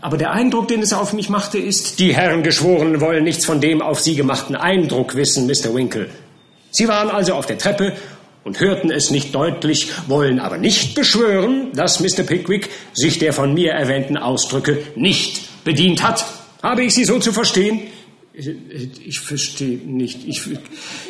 [0.00, 1.98] Aber der Eindruck, den es auf mich machte, ist...
[1.98, 5.74] Die Herren Geschworenen wollen nichts von dem auf Sie gemachten Eindruck wissen, Mr.
[5.74, 6.08] Winkle.
[6.70, 7.92] Sie waren also auf der Treppe
[8.44, 12.22] und hörten es nicht deutlich, wollen aber nicht beschwören, dass Mr.
[12.22, 16.24] Pickwick sich der von mir erwähnten Ausdrücke nicht bedient hat.
[16.62, 17.80] Habe ich Sie so zu verstehen?
[18.32, 20.26] Ich, verstehe nicht.
[20.26, 20.48] Ich,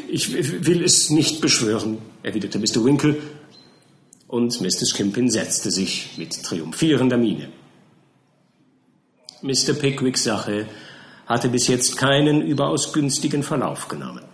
[0.09, 2.84] ich will es nicht beschwören, erwiderte Mr.
[2.84, 3.18] Winkle.
[4.26, 4.86] Und Mr.
[4.86, 7.48] Skimpin setzte sich mit triumphierender Miene.
[9.42, 9.74] Mr.
[9.74, 10.66] Pickwicks Sache
[11.26, 14.24] hatte bis jetzt keinen überaus günstigen Verlauf genommen.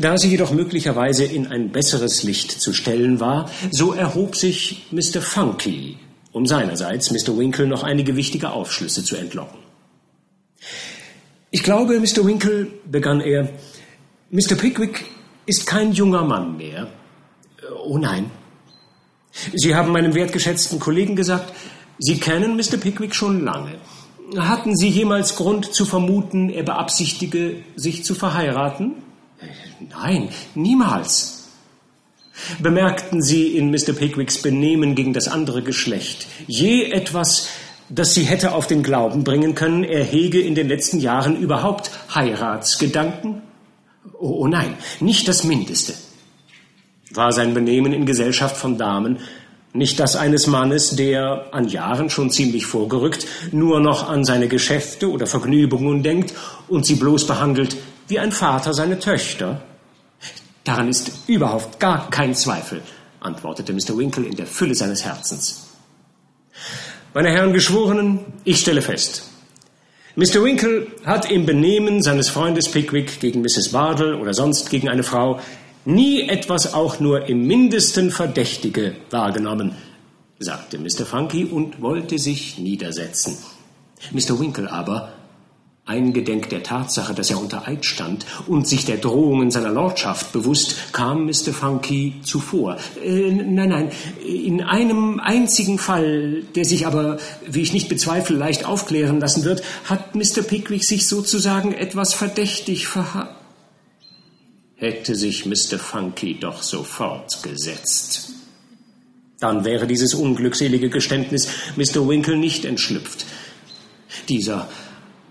[0.00, 5.20] Da sie jedoch möglicherweise in ein besseres Licht zu stellen war, so erhob sich Mr.
[5.20, 5.98] Funky,
[6.32, 7.36] um seinerseits Mr.
[7.38, 9.65] Winkle noch einige wichtige Aufschlüsse zu entlocken.
[11.50, 12.24] Ich glaube, Mr.
[12.24, 13.48] Winkle, begann er,
[14.30, 14.56] Mr.
[14.56, 15.04] Pickwick
[15.46, 16.88] ist kein junger Mann mehr.
[17.84, 18.30] Oh nein.
[19.54, 21.52] Sie haben meinem wertgeschätzten Kollegen gesagt,
[21.98, 22.76] Sie kennen Mr.
[22.78, 23.78] Pickwick schon lange.
[24.36, 28.96] Hatten Sie jemals Grund zu vermuten, er beabsichtige, sich zu verheiraten?
[29.90, 31.36] Nein, niemals.
[32.58, 33.92] Bemerkten Sie in Mr.
[33.92, 37.48] Pickwicks Benehmen gegen das andere Geschlecht je etwas,
[37.88, 41.90] das Sie hätte auf den Glauben bringen können, er hege in den letzten Jahren überhaupt
[42.14, 43.42] Heiratsgedanken?
[44.18, 45.94] Oh, oh nein, nicht das Mindeste.
[47.12, 49.18] War sein Benehmen in Gesellschaft von Damen
[49.76, 55.10] nicht das eines Mannes, der, an Jahren schon ziemlich vorgerückt, nur noch an seine Geschäfte
[55.10, 56.34] oder Vergnügungen denkt
[56.68, 57.76] und sie bloß behandelt
[58.08, 59.62] wie ein Vater seine Töchter?
[60.64, 62.80] Daran ist überhaupt gar kein Zweifel,
[63.20, 63.96] antwortete Mr.
[63.96, 65.65] Winkle in der Fülle seines Herzens.
[67.16, 69.22] Meine Herren Geschworenen, ich stelle fest,
[70.16, 70.44] Mr.
[70.44, 73.70] Winkle hat im Benehmen seines Freundes Pickwick gegen Mrs.
[73.70, 75.40] Bardell oder sonst gegen eine Frau
[75.86, 79.74] nie etwas auch nur im mindesten Verdächtige wahrgenommen,
[80.40, 81.06] sagte Mr.
[81.06, 83.38] Funky und wollte sich niedersetzen.
[84.12, 84.38] Mr.
[84.38, 85.14] Winkle aber
[85.86, 90.92] Eingedenk der Tatsache, dass er unter Eid stand und sich der Drohungen seiner Lordschaft bewusst,
[90.92, 91.52] kam Mr.
[91.52, 92.76] Funky zuvor.
[93.00, 93.92] Äh, nein, nein,
[94.26, 99.62] in einem einzigen Fall, der sich aber, wie ich nicht bezweifle, leicht aufklären lassen wird,
[99.84, 100.42] hat Mr.
[100.42, 103.36] Pickwick sich sozusagen etwas verdächtig verhalten.
[104.74, 105.78] Hätte sich Mr.
[105.78, 108.32] Funky doch sofort gesetzt.
[109.38, 112.08] Dann wäre dieses unglückselige Geständnis Mr.
[112.08, 113.24] Winkle nicht entschlüpft.
[114.28, 114.68] Dieser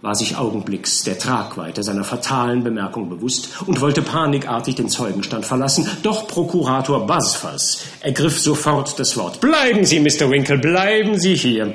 [0.05, 5.89] war sich augenblicks der Tragweite seiner fatalen Bemerkung bewusst und wollte panikartig den Zeugenstand verlassen.
[6.03, 9.41] Doch Prokurator Buzzfuzz ergriff sofort das Wort.
[9.41, 10.29] Bleiben Sie, Mr.
[10.29, 11.73] Winkle, bleiben Sie hier.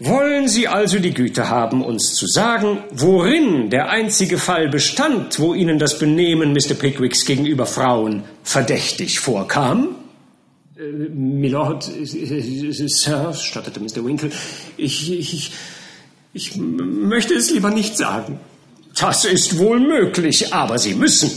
[0.00, 5.52] Wollen Sie also die Güte haben, uns zu sagen, worin der einzige Fall bestand, wo
[5.54, 6.74] Ihnen das Benehmen Mr.
[6.74, 9.88] Pickwicks gegenüber Frauen verdächtig vorkam?
[10.78, 14.04] Äh, Milord, Sir, stotterte Mr.
[14.04, 14.30] Winkle,
[14.76, 15.52] ich, ich,
[16.32, 18.40] ich möchte es lieber nicht sagen.
[18.98, 21.30] Das ist wohl möglich, aber Sie müssen.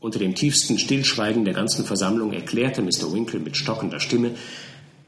[0.00, 3.12] Unter dem tiefsten Stillschweigen der ganzen Versammlung erklärte Mr.
[3.12, 4.32] Winkle mit stockender Stimme,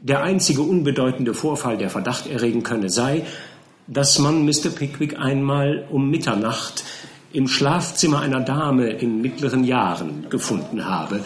[0.00, 3.24] der einzige unbedeutende Vorfall, der Verdacht erregen könne, sei,
[3.86, 4.70] dass man Mr.
[4.74, 6.84] Pickwick einmal um Mitternacht
[7.32, 11.20] im Schlafzimmer einer Dame in mittleren Jahren gefunden habe,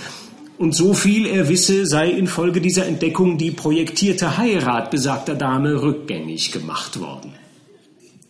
[0.58, 6.52] und so viel er wisse, sei infolge dieser Entdeckung die projektierte Heirat besagter Dame rückgängig
[6.52, 7.32] gemacht worden.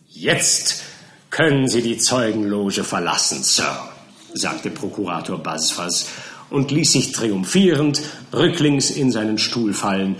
[0.07, 0.83] Jetzt
[1.29, 3.89] können Sie die Zeugenloge verlassen, Sir,
[4.33, 6.09] sagte Prokurator Basfas
[6.49, 8.01] und ließ sich triumphierend
[8.33, 10.17] rücklings in seinen Stuhl fallen,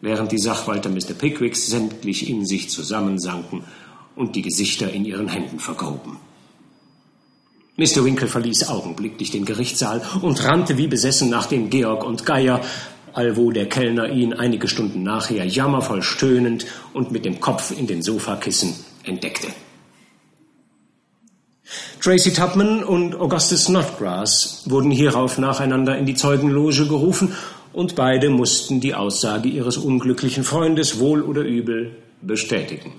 [0.00, 1.14] während die Sachwalter Mr.
[1.18, 3.64] Pickwicks sämtlich in sich zusammensanken
[4.16, 6.18] und die Gesichter in ihren Händen vergruben.
[7.78, 8.04] Mr.
[8.04, 12.60] Winkle verließ augenblicklich den Gerichtssaal und rannte wie besessen nach dem Georg und Geier,
[13.12, 18.02] allwo der Kellner ihn einige Stunden nachher jammervoll stöhnend und mit dem Kopf in den
[18.02, 18.74] Sofakissen
[19.04, 19.46] entdeckte.
[22.00, 27.32] Tracy Tubman und Augustus Snodgrass wurden hierauf nacheinander in die Zeugenloge gerufen
[27.72, 32.94] und beide mussten die Aussage ihres unglücklichen Freundes wohl oder übel bestätigen.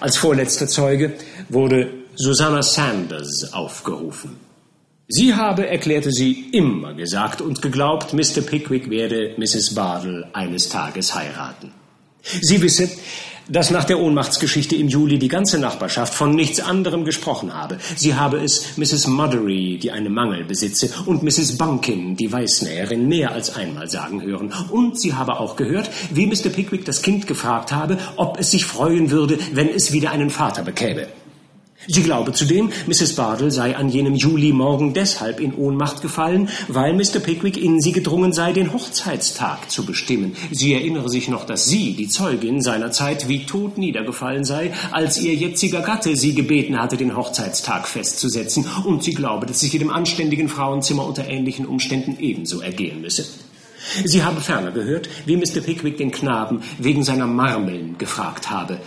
[0.00, 1.14] Als vorletzter Zeuge
[1.48, 4.36] wurde Susanna Sanders aufgerufen.
[5.08, 8.40] Sie habe, erklärte sie, immer gesagt und geglaubt, Mr.
[8.40, 9.74] Pickwick werde Mrs.
[9.74, 11.72] Bardell eines Tages heiraten.
[12.22, 12.88] Sie wisse,
[13.48, 17.78] dass nach der Ohnmachtsgeschichte im Juli die ganze Nachbarschaft von nichts anderem gesprochen habe.
[17.96, 19.06] Sie habe es Mrs.
[19.06, 21.58] Muddery, die eine Mangel besitze, und Mrs.
[21.58, 24.52] Bunkin, die Weißnäherin, mehr als einmal sagen hören.
[24.70, 26.48] Und sie habe auch gehört, wie Mr.
[26.48, 30.62] Pickwick das Kind gefragt habe, ob es sich freuen würde, wenn es wieder einen Vater
[30.62, 31.08] bekäme.
[31.86, 33.14] Sie glaube zudem, Mrs.
[33.14, 37.20] Bardell sei an jenem Julimorgen deshalb in Ohnmacht gefallen, weil Mr.
[37.20, 40.36] Pickwick in sie gedrungen sei, den Hochzeitstag zu bestimmen.
[40.50, 45.20] Sie erinnere sich noch, dass sie, die Zeugin seiner Zeit, wie tot niedergefallen sei, als
[45.20, 49.90] ihr jetziger Gatte sie gebeten hatte, den Hochzeitstag festzusetzen, und sie glaube, dass sich jedem
[49.90, 53.26] anständigen Frauenzimmer unter ähnlichen Umständen ebenso ergehen müsse.
[54.04, 55.60] Sie habe ferner gehört, wie Mr.
[55.60, 58.78] Pickwick den Knaben wegen seiner Marmeln gefragt habe.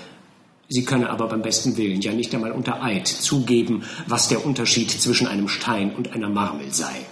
[0.69, 4.91] Sie könne aber beim besten Willen ja nicht einmal unter Eid zugeben, was der Unterschied
[4.91, 7.05] zwischen einem Stein und einer Marmel sei.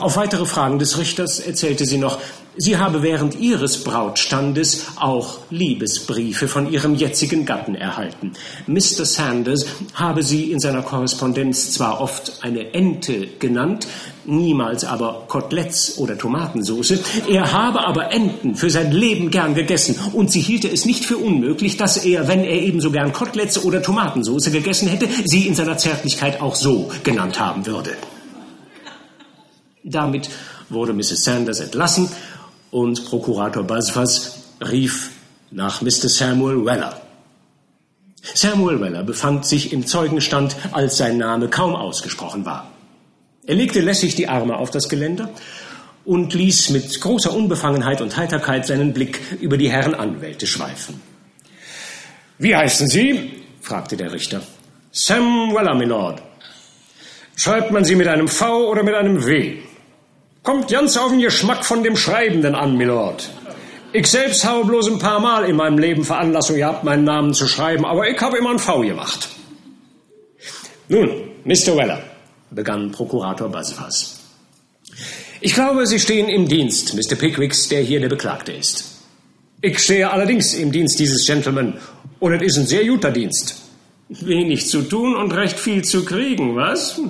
[0.00, 2.20] Auf weitere Fragen des Richters erzählte sie noch,
[2.56, 8.32] sie habe während ihres Brautstandes auch Liebesbriefe von ihrem jetzigen Gatten erhalten.
[8.66, 9.04] Mr.
[9.04, 13.86] Sanders habe sie in seiner Korrespondenz zwar oft eine Ente genannt,
[14.24, 17.00] niemals aber Koteletts oder Tomatensoße.
[17.28, 21.16] Er habe aber Enten für sein Leben gern gegessen und sie hielte es nicht für
[21.16, 25.78] unmöglich, dass er, wenn er ebenso gern Koteletts oder Tomatensoße gegessen hätte, sie in seiner
[25.78, 27.96] Zärtlichkeit auch so genannt haben würde.
[29.84, 30.30] Damit
[30.68, 31.24] wurde Mrs.
[31.24, 32.08] Sanders entlassen
[32.72, 35.10] und Prokurator Basfas rief
[35.50, 36.08] nach Mr.
[36.08, 37.00] Samuel Weller.
[38.34, 42.72] Samuel Weller befand sich im Zeugenstand, als sein Name kaum ausgesprochen war.
[43.46, 45.28] Er legte lässig die Arme auf das Geländer
[46.04, 51.00] und ließ mit großer Unbefangenheit und Heiterkeit seinen Blick über die Herren Anwälte schweifen.
[52.38, 53.42] Wie heißen Sie?
[53.60, 54.40] fragte der Richter.
[54.92, 56.22] Sam Weller, Milord.
[57.36, 59.58] Schreibt man Sie mit einem V oder mit einem W?
[60.42, 63.30] Kommt ganz auf den Geschmack von dem Schreibenden an, Milord.
[63.92, 67.46] Ich selbst habe bloß ein paar Mal in meinem Leben Veranlassung gehabt, meinen Namen zu
[67.46, 69.28] schreiben, aber ich habe immer ein V gemacht.
[70.88, 71.10] Nun,
[71.44, 71.76] Mr.
[71.76, 72.02] Weller,
[72.50, 74.18] begann Prokurator Basifas.
[75.40, 77.16] Ich glaube, Sie stehen im Dienst, Mr.
[77.16, 78.84] Pickwicks, der hier der Beklagte ist.
[79.60, 81.78] Ich stehe allerdings im Dienst dieses Gentleman,
[82.18, 83.62] und es ist ein sehr guter Dienst.
[84.08, 87.00] Wenig zu tun und recht viel zu kriegen, was?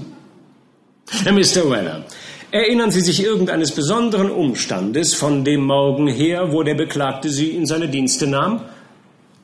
[1.25, 1.71] Mr.
[1.71, 2.05] Weller,
[2.53, 7.67] erinnern Sie sich irgendeines besonderen Umstandes von dem Morgen her, wo der Beklagte Sie in
[7.67, 8.63] seine Dienste nahm?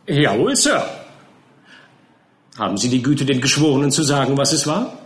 [0.06, 0.84] Jawohl, Sir.
[2.56, 4.98] Haben Sie die Güte, den Geschworenen zu sagen, was es war?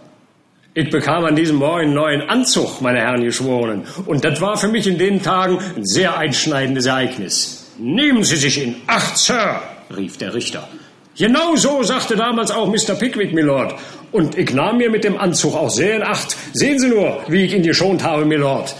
[0.75, 3.85] Ich bekam an diesem Morgen einen neuen Anzug, meine Herren Geschworenen.
[4.07, 7.73] Und das war für mich in den Tagen ein sehr einschneidendes Ereignis.
[7.79, 9.61] Nehmen Sie sich in Acht, Sir,
[9.95, 10.69] rief der Richter.
[11.17, 12.95] Genau so sagte damals auch Mr.
[12.95, 13.75] Pickwick, Milord.
[14.13, 16.37] Und ich nahm mir mit dem Anzug auch sehr in Acht.
[16.53, 18.75] Sehen Sie nur, wie ich ihn geschont habe, Milord.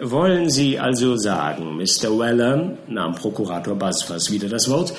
[0.00, 2.18] Wollen Sie also sagen, Mr.
[2.18, 4.94] Weller, nahm Prokurator Basfas wieder das Wort,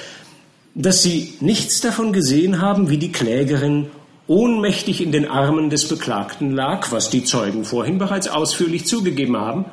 [0.76, 3.88] dass Sie nichts davon gesehen haben, wie die Klägerin
[4.28, 9.66] ohnmächtig in den Armen des Beklagten lag, was die Zeugen vorhin bereits ausführlich zugegeben haben?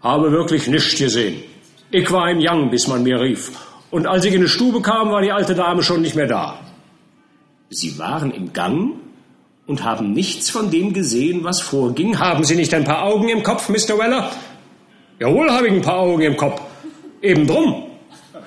[0.00, 1.42] Habe wirklich nichts gesehen.
[1.90, 3.50] Ich war im Young, bis man mir rief.
[3.90, 6.58] Und als ich in die Stube kam, war die alte Dame schon nicht mehr da.
[7.70, 8.92] Sie waren im Gang
[9.66, 12.18] und haben nichts von dem gesehen, was vorging.
[12.18, 13.98] Haben Sie nicht ein paar Augen im Kopf, Mr.
[13.98, 14.30] Weller?
[15.18, 16.60] Jawohl, habe ich ein paar Augen im Kopf.
[17.22, 17.84] Eben drum.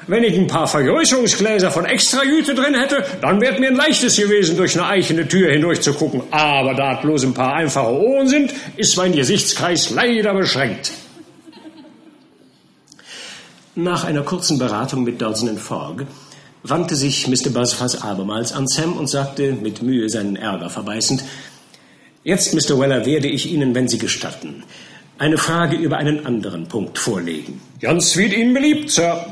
[0.08, 4.58] Wenn ich ein paar Vergrößerungsgläser von Extrajüte drin hätte, dann wäre mir ein leichtes gewesen,
[4.58, 6.24] durch eine eichene Tür hindurch zu gucken.
[6.32, 10.92] Aber da bloß ein paar einfache Ohren sind, ist mein Gesichtskreis leider beschränkt.
[13.84, 16.06] Nach einer kurzen Beratung mit Dodson Fogg
[16.64, 17.50] wandte sich Mr.
[17.50, 21.24] Buzzfuzz abermals an Sam und sagte, mit Mühe seinen Ärger verbeißend,
[22.26, 22.78] Jetzt, Mr.
[22.78, 24.64] Weller, werde ich Ihnen, wenn Sie gestatten,
[25.18, 27.62] eine Frage über einen anderen Punkt vorlegen.
[27.80, 29.26] Ganz wie Ihnen beliebt, Sir.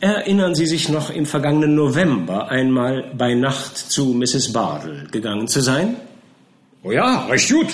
[0.00, 4.52] Erinnern Sie sich noch im vergangenen November einmal bei Nacht zu Mrs.
[4.52, 5.94] Bardell gegangen zu sein?
[6.82, 7.68] Oh ja, recht gut.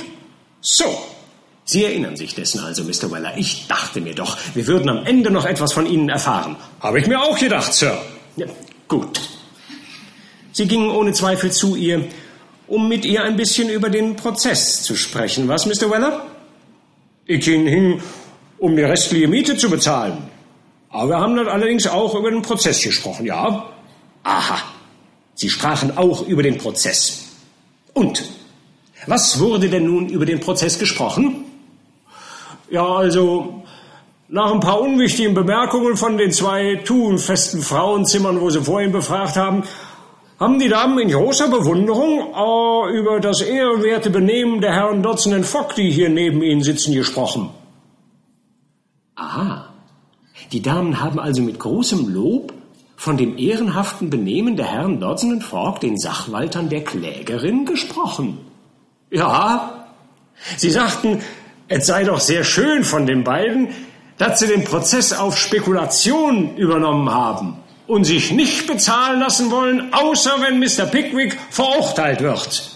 [0.60, 0.84] So.
[1.68, 3.10] Sie erinnern sich dessen also, Mr.
[3.12, 3.36] Weller.
[3.36, 6.56] Ich dachte mir doch, wir würden am Ende noch etwas von Ihnen erfahren.
[6.80, 8.00] Habe ich mir auch gedacht, Sir.
[8.36, 8.46] Ja,
[8.88, 9.20] gut.
[10.52, 12.06] Sie gingen ohne Zweifel zu ihr,
[12.68, 15.46] um mit ihr ein bisschen über den Prozess zu sprechen.
[15.46, 15.90] Was, Mr.
[15.90, 16.26] Weller?
[17.26, 18.00] Ich ging hin,
[18.56, 20.16] um die restliche Miete zu bezahlen.
[20.88, 23.68] Aber wir haben dann allerdings auch über den Prozess gesprochen, ja?
[24.22, 24.62] Aha.
[25.34, 27.26] Sie sprachen auch über den Prozess.
[27.92, 28.24] Und?
[29.06, 31.44] Was wurde denn nun über den Prozess gesprochen?
[32.70, 33.62] Ja, also,
[34.28, 39.62] nach ein paar unwichtigen Bemerkungen von den zwei tunfesten Frauenzimmern, wo sie vorhin befragt haben,
[40.38, 45.46] haben die Damen in großer Bewunderung äh, über das ehrenwerte Benehmen der Herren Dodson und
[45.46, 47.50] Fogg, die hier neben Ihnen sitzen, gesprochen.
[49.16, 49.70] Aha.
[50.52, 52.52] Die Damen haben also mit großem Lob
[52.96, 58.38] von dem ehrenhaften Benehmen der Herren Dodson und Fogg, den Sachwaltern der Klägerin, gesprochen.
[59.10, 59.86] Ja,
[60.56, 61.20] sie sagten,
[61.68, 63.68] es sei doch sehr schön von den beiden,
[64.16, 70.36] dass sie den Prozess auf Spekulation übernommen haben und sich nicht bezahlen lassen wollen, außer
[70.40, 70.86] wenn Mr.
[70.86, 72.74] Pickwick verurteilt wird.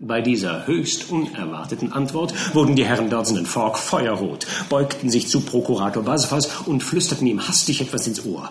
[0.00, 5.40] Bei dieser höchst unerwarteten Antwort wurden die Herren Dodson und Fogg feuerrot, beugten sich zu
[5.40, 8.50] Prokurator Basfas und flüsterten ihm hastig etwas ins Ohr.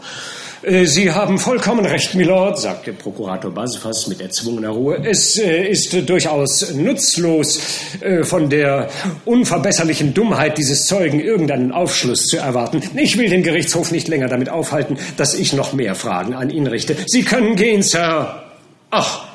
[0.63, 4.97] Äh, Sie haben vollkommen recht, Milord, sagte Prokurator Basfas mit erzwungener Ruhe.
[5.03, 7.59] Es äh, ist durchaus nutzlos,
[7.99, 8.89] äh, von der
[9.25, 12.81] unverbesserlichen Dummheit dieses Zeugen irgendeinen Aufschluss zu erwarten.
[12.95, 16.67] Ich will den Gerichtshof nicht länger damit aufhalten, dass ich noch mehr Fragen an ihn
[16.67, 16.95] richte.
[17.07, 18.43] Sie können gehen, Sir.
[18.89, 19.27] Ach,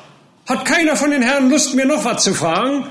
[0.47, 2.85] hat keiner von den Herren Lust, mir noch was zu fragen?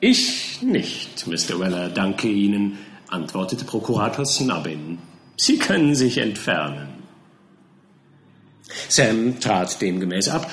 [0.00, 1.60] Ich nicht, Mr.
[1.60, 4.98] Weller, danke Ihnen, antwortete Prokurator Snubbin.
[5.36, 6.99] Sie können sich entfernen.
[8.88, 10.50] Sam trat demgemäß ab,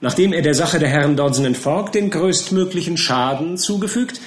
[0.00, 4.20] nachdem er der Sache der Herren Dodson Fogg den größtmöglichen Schaden zugefügt,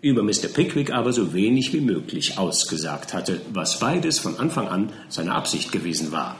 [0.00, 0.48] über Mr.
[0.52, 5.72] Pickwick aber so wenig wie möglich ausgesagt hatte, was beides von Anfang an seine Absicht
[5.72, 6.36] gewesen war.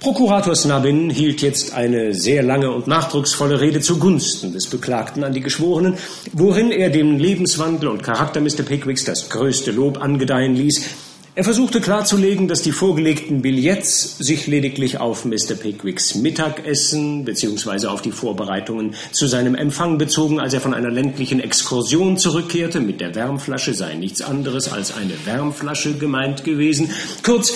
[0.00, 5.42] Prokurator Snubbin hielt jetzt eine sehr lange und nachdrucksvolle Rede zugunsten des Beklagten an die
[5.42, 5.98] Geschworenen,
[6.32, 8.62] worin er dem Lebenswandel und Charakter Mr.
[8.62, 11.09] Pickwicks das größte Lob angedeihen ließ.
[11.40, 15.54] Er versuchte klarzulegen, dass die vorgelegten Billets sich lediglich auf Mr.
[15.58, 17.86] Pickwicks Mittagessen bzw.
[17.86, 22.80] auf die Vorbereitungen zu seinem Empfang bezogen, als er von einer ländlichen Exkursion zurückkehrte.
[22.80, 26.90] Mit der Wärmflasche sei nichts anderes als eine Wärmflasche gemeint gewesen.
[27.22, 27.54] Kurz,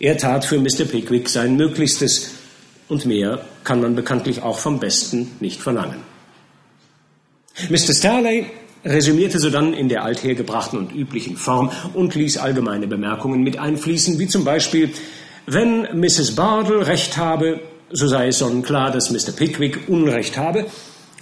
[0.00, 0.86] er tat für Mr.
[0.90, 2.30] Pickwick sein Möglichstes,
[2.88, 5.98] und mehr kann man bekanntlich auch vom Besten nicht verlangen.
[7.68, 7.92] Mr.
[7.92, 8.46] Starley
[8.84, 14.28] resümierte sodann in der althergebrachten und üblichen Form und ließ allgemeine Bemerkungen mit einfließen, wie
[14.28, 14.90] zum Beispiel,
[15.46, 16.34] wenn Mrs.
[16.34, 17.60] Bardell recht habe,
[17.90, 19.32] so sei es sonnenklar, dass Mr.
[19.32, 20.66] Pickwick Unrecht habe,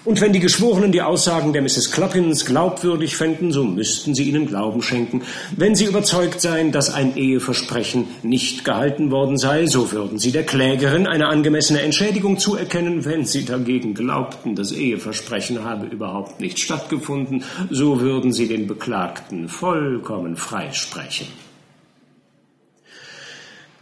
[0.06, 1.90] und wenn die Geschworenen die Aussagen der Mrs.
[1.90, 5.22] Kloppins glaubwürdig fänden, so müssten sie ihnen Glauben schenken.
[5.56, 10.44] Wenn sie überzeugt seien, dass ein Eheversprechen nicht gehalten worden sei, so würden sie der
[10.44, 13.04] Klägerin eine angemessene Entschädigung zuerkennen.
[13.04, 19.48] Wenn sie dagegen glaubten, das Eheversprechen habe überhaupt nicht stattgefunden, so würden sie den Beklagten
[19.48, 21.45] vollkommen freisprechen.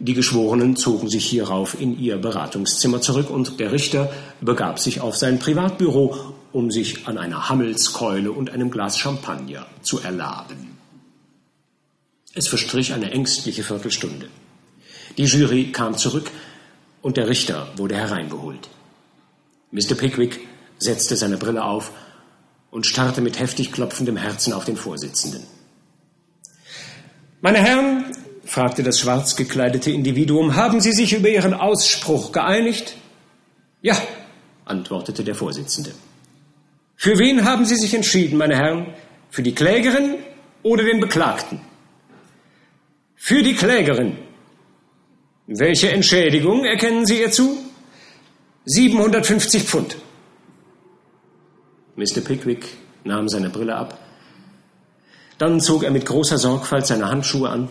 [0.05, 5.17] Die Geschworenen zogen sich hierauf in ihr Beratungszimmer zurück und der Richter begab sich auf
[5.17, 10.77] sein Privatbüro, um sich an einer Hammelskeule und einem Glas Champagner zu erlaben.
[12.35, 14.29] Es verstrich eine ängstliche Viertelstunde.
[15.17, 16.31] Die Jury kam zurück
[17.01, 18.69] und der Richter wurde hereingeholt.
[19.71, 19.95] Mr.
[19.95, 20.47] Pickwick
[20.77, 21.93] setzte seine Brille auf
[22.71, 25.45] und starrte mit heftig klopfendem Herzen auf den Vorsitzenden.
[27.41, 28.05] Meine Herren,
[28.55, 32.97] fragte das schwarz gekleidete Individuum, haben Sie sich über Ihren Ausspruch geeinigt?
[33.83, 33.97] Ja,
[34.65, 35.93] antwortete der Vorsitzende.
[36.95, 38.95] Für wen haben Sie sich entschieden, meine Herren?
[39.31, 40.19] Für die Klägerin
[40.63, 41.61] oder den Beklagten?
[43.17, 44.19] Für die Klägerin.
[45.49, 47.59] Welche Entschädigung erkennen Sie ihr zu?
[48.67, 49.97] 750 Pfund.
[51.97, 52.21] Mr.
[52.21, 52.69] Pickwick
[53.03, 53.99] nahm seine Brille ab.
[55.39, 57.69] Dann zog er mit großer Sorgfalt seine Handschuhe an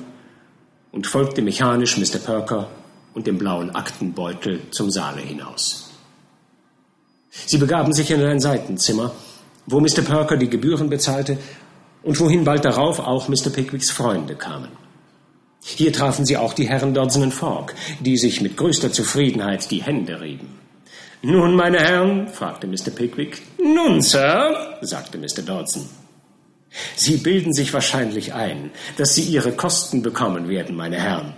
[0.94, 2.20] und folgte mechanisch Mr.
[2.20, 2.70] Perker
[3.14, 5.90] und dem blauen Aktenbeutel zum Saale hinaus.
[7.30, 9.12] Sie begaben sich in ein Seitenzimmer,
[9.66, 10.04] wo Mr.
[10.04, 11.38] Perker die Gebühren bezahlte
[12.04, 13.50] und wohin bald darauf auch Mr.
[13.52, 14.70] Pickwicks Freunde kamen.
[15.64, 19.82] Hier trafen sie auch die Herren Dodson und Fogg, die sich mit größter Zufriedenheit die
[19.82, 20.60] Hände rieben.
[21.22, 22.28] Nun, meine Herren?
[22.28, 22.92] fragte Mr.
[22.94, 23.42] Pickwick.
[23.58, 25.42] Nun, Sir, sagte Mr.
[25.42, 25.88] Dodson.
[26.96, 31.34] Sie bilden sich wahrscheinlich ein, dass Sie Ihre Kosten bekommen werden, meine Herren.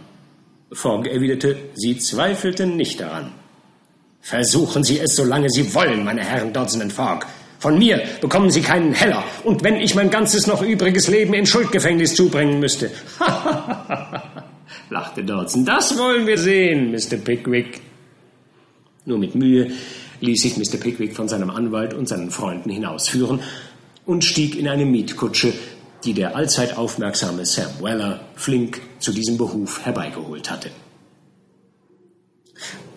[0.71, 3.31] Fogg erwiderte, Sie zweifelten nicht daran.
[4.21, 7.25] Versuchen Sie es, solange Sie wollen, meine Herren Dodson und Fogg.
[7.59, 9.23] Von mir bekommen Sie keinen Heller.
[9.43, 12.91] Und wenn ich mein ganzes noch übriges Leben in Schuldgefängnis zubringen müsste.
[14.89, 15.65] lachte Dodson.
[15.65, 17.17] Das wollen wir sehen, Mr.
[17.17, 17.81] Pickwick.
[19.05, 19.71] Nur mit Mühe
[20.21, 20.77] ließ sich Mr.
[20.77, 23.41] Pickwick von seinem Anwalt und seinen Freunden hinausführen
[24.05, 25.53] und stieg in eine Mietkutsche,
[26.03, 30.69] die der allzeit aufmerksame Sam Weller flink zu diesem Behuf herbeigeholt hatte.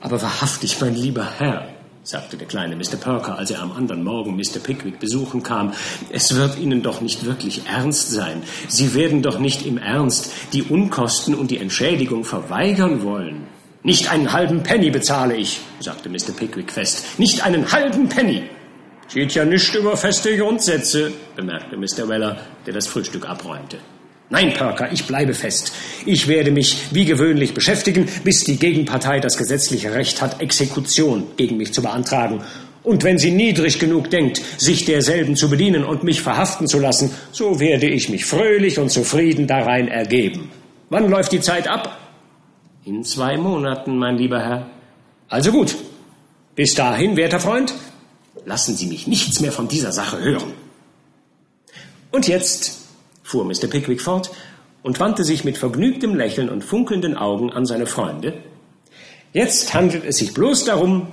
[0.00, 1.68] Aber wahrhaftig, mein lieber Herr,
[2.02, 2.96] sagte der kleine Mr.
[2.96, 4.60] Perker, als er am anderen Morgen Mr.
[4.62, 5.74] Pickwick besuchen kam,
[6.10, 8.42] es wird Ihnen doch nicht wirklich ernst sein.
[8.68, 13.46] Sie werden doch nicht im Ernst die Unkosten und die Entschädigung verweigern wollen.
[13.82, 16.32] Nicht einen halben Penny bezahle ich, sagte Mr.
[16.36, 17.18] Pickwick fest.
[17.18, 18.44] Nicht einen halben Penny.
[19.08, 22.08] Steht ja nicht über feste Grundsätze, bemerkte Mr.
[22.08, 22.36] Weller,
[22.66, 23.78] der das Frühstück abräumte.
[24.28, 25.72] Nein, Parker, ich bleibe fest.
[26.04, 31.56] Ich werde mich wie gewöhnlich beschäftigen, bis die Gegenpartei das gesetzliche Recht hat, Exekution gegen
[31.56, 32.42] mich zu beantragen.
[32.82, 37.10] Und wenn sie niedrig genug denkt, sich derselben zu bedienen und mich verhaften zu lassen,
[37.32, 40.50] so werde ich mich fröhlich und zufrieden darein ergeben.
[40.90, 41.98] Wann läuft die Zeit ab?
[42.84, 44.70] In zwei Monaten, mein lieber Herr.
[45.30, 45.74] Also gut.
[46.54, 47.72] Bis dahin, werter Freund,
[48.48, 50.54] Lassen Sie mich nichts mehr von dieser Sache hören.
[52.10, 52.78] Und jetzt,
[53.22, 53.66] fuhr Mr.
[53.68, 54.30] Pickwick fort
[54.82, 58.42] und wandte sich mit vergnügtem Lächeln und funkelnden Augen an seine Freunde,
[59.34, 61.08] jetzt handelt es sich bloß darum,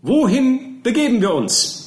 [0.00, 1.83] wohin begeben wir uns?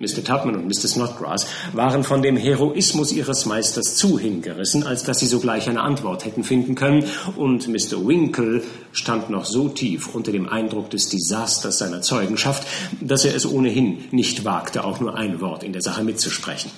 [0.00, 0.24] Mr.
[0.24, 0.88] Tubman und Mr.
[0.88, 6.24] Snodgrass waren von dem Heroismus ihres Meisters zu hingerissen, als dass sie sogleich eine Antwort
[6.24, 7.04] hätten finden können,
[7.36, 8.06] und Mr.
[8.06, 12.66] Winkle stand noch so tief unter dem Eindruck des Desasters seiner Zeugenschaft,
[13.02, 16.70] dass er es ohnehin nicht wagte, auch nur ein Wort in der Sache mitzusprechen.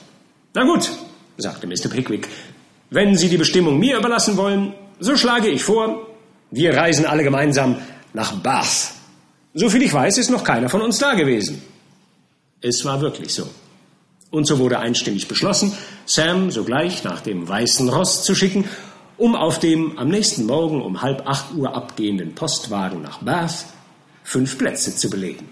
[0.55, 0.91] Na gut,
[1.37, 1.89] sagte Mr.
[1.91, 2.27] Pickwick,
[2.91, 6.09] wenn Sie die Bestimmung mir überlassen wollen, so schlage ich vor,
[6.51, 7.77] wir reisen alle gemeinsam
[8.15, 8.95] nach Bath.
[9.55, 11.63] Soviel ich weiß, ist noch keiner von uns da gewesen.
[12.63, 13.49] Es war wirklich so.
[14.31, 18.65] Und so wurde einstimmig beschlossen, Sam sogleich nach dem Weißen Ross zu schicken,
[19.19, 23.67] um auf dem am nächsten Morgen um halb acht Uhr abgehenden Postwagen nach Bath
[24.25, 25.49] fünf Plätze zu belegen.